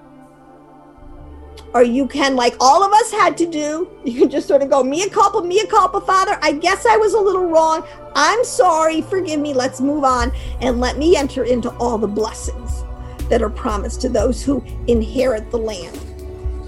[1.76, 4.70] or you can, like all of us had to do, you can just sort of
[4.70, 6.38] go, mea culpa, mea culpa, Father.
[6.40, 7.86] I guess I was a little wrong.
[8.14, 9.02] I'm sorry.
[9.02, 9.52] Forgive me.
[9.52, 12.82] Let's move on and let me enter into all the blessings
[13.28, 16.00] that are promised to those who inherit the land.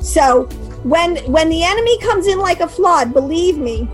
[0.05, 0.45] So
[0.85, 3.89] when when the enemy comes in like a flood, believe me,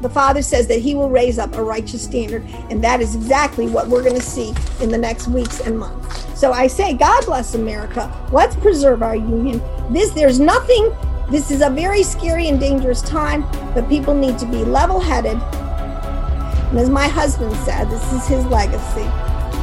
[0.00, 3.66] the Father says that He will raise up a righteous standard, and that is exactly
[3.66, 6.38] what we're going to see in the next weeks and months.
[6.38, 8.10] So I say, God bless America.
[8.32, 9.60] Let's preserve our union.
[9.90, 10.90] This there's nothing.
[11.30, 13.42] This is a very scary and dangerous time,
[13.74, 15.36] but people need to be level-headed.
[15.36, 19.08] And as my husband said, this is his legacy.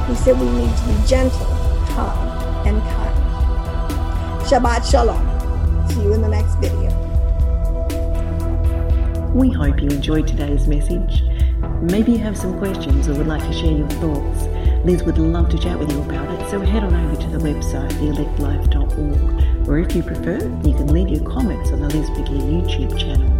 [0.07, 1.45] He said we need to be gentle,
[1.89, 3.17] calm, and kind.
[4.47, 5.89] Shabbat Shalom.
[5.89, 6.96] See you in the next video.
[9.37, 11.21] We hope you enjoyed today's message.
[11.79, 14.45] Maybe you have some questions or would like to share your thoughts.
[14.83, 17.37] Liz would love to chat with you about it, so head on over to the
[17.37, 22.63] website, theelectlife.org, or if you prefer, you can leave your comments on the Liz McGee
[22.63, 23.31] YouTube channel.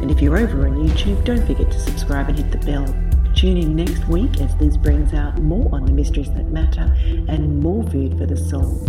[0.00, 2.86] And if you're over on YouTube, don't forget to subscribe and hit the bell.
[3.34, 6.94] Tune in next week as Liz brings out more on the mysteries that matter
[7.26, 8.86] and more food for the soul.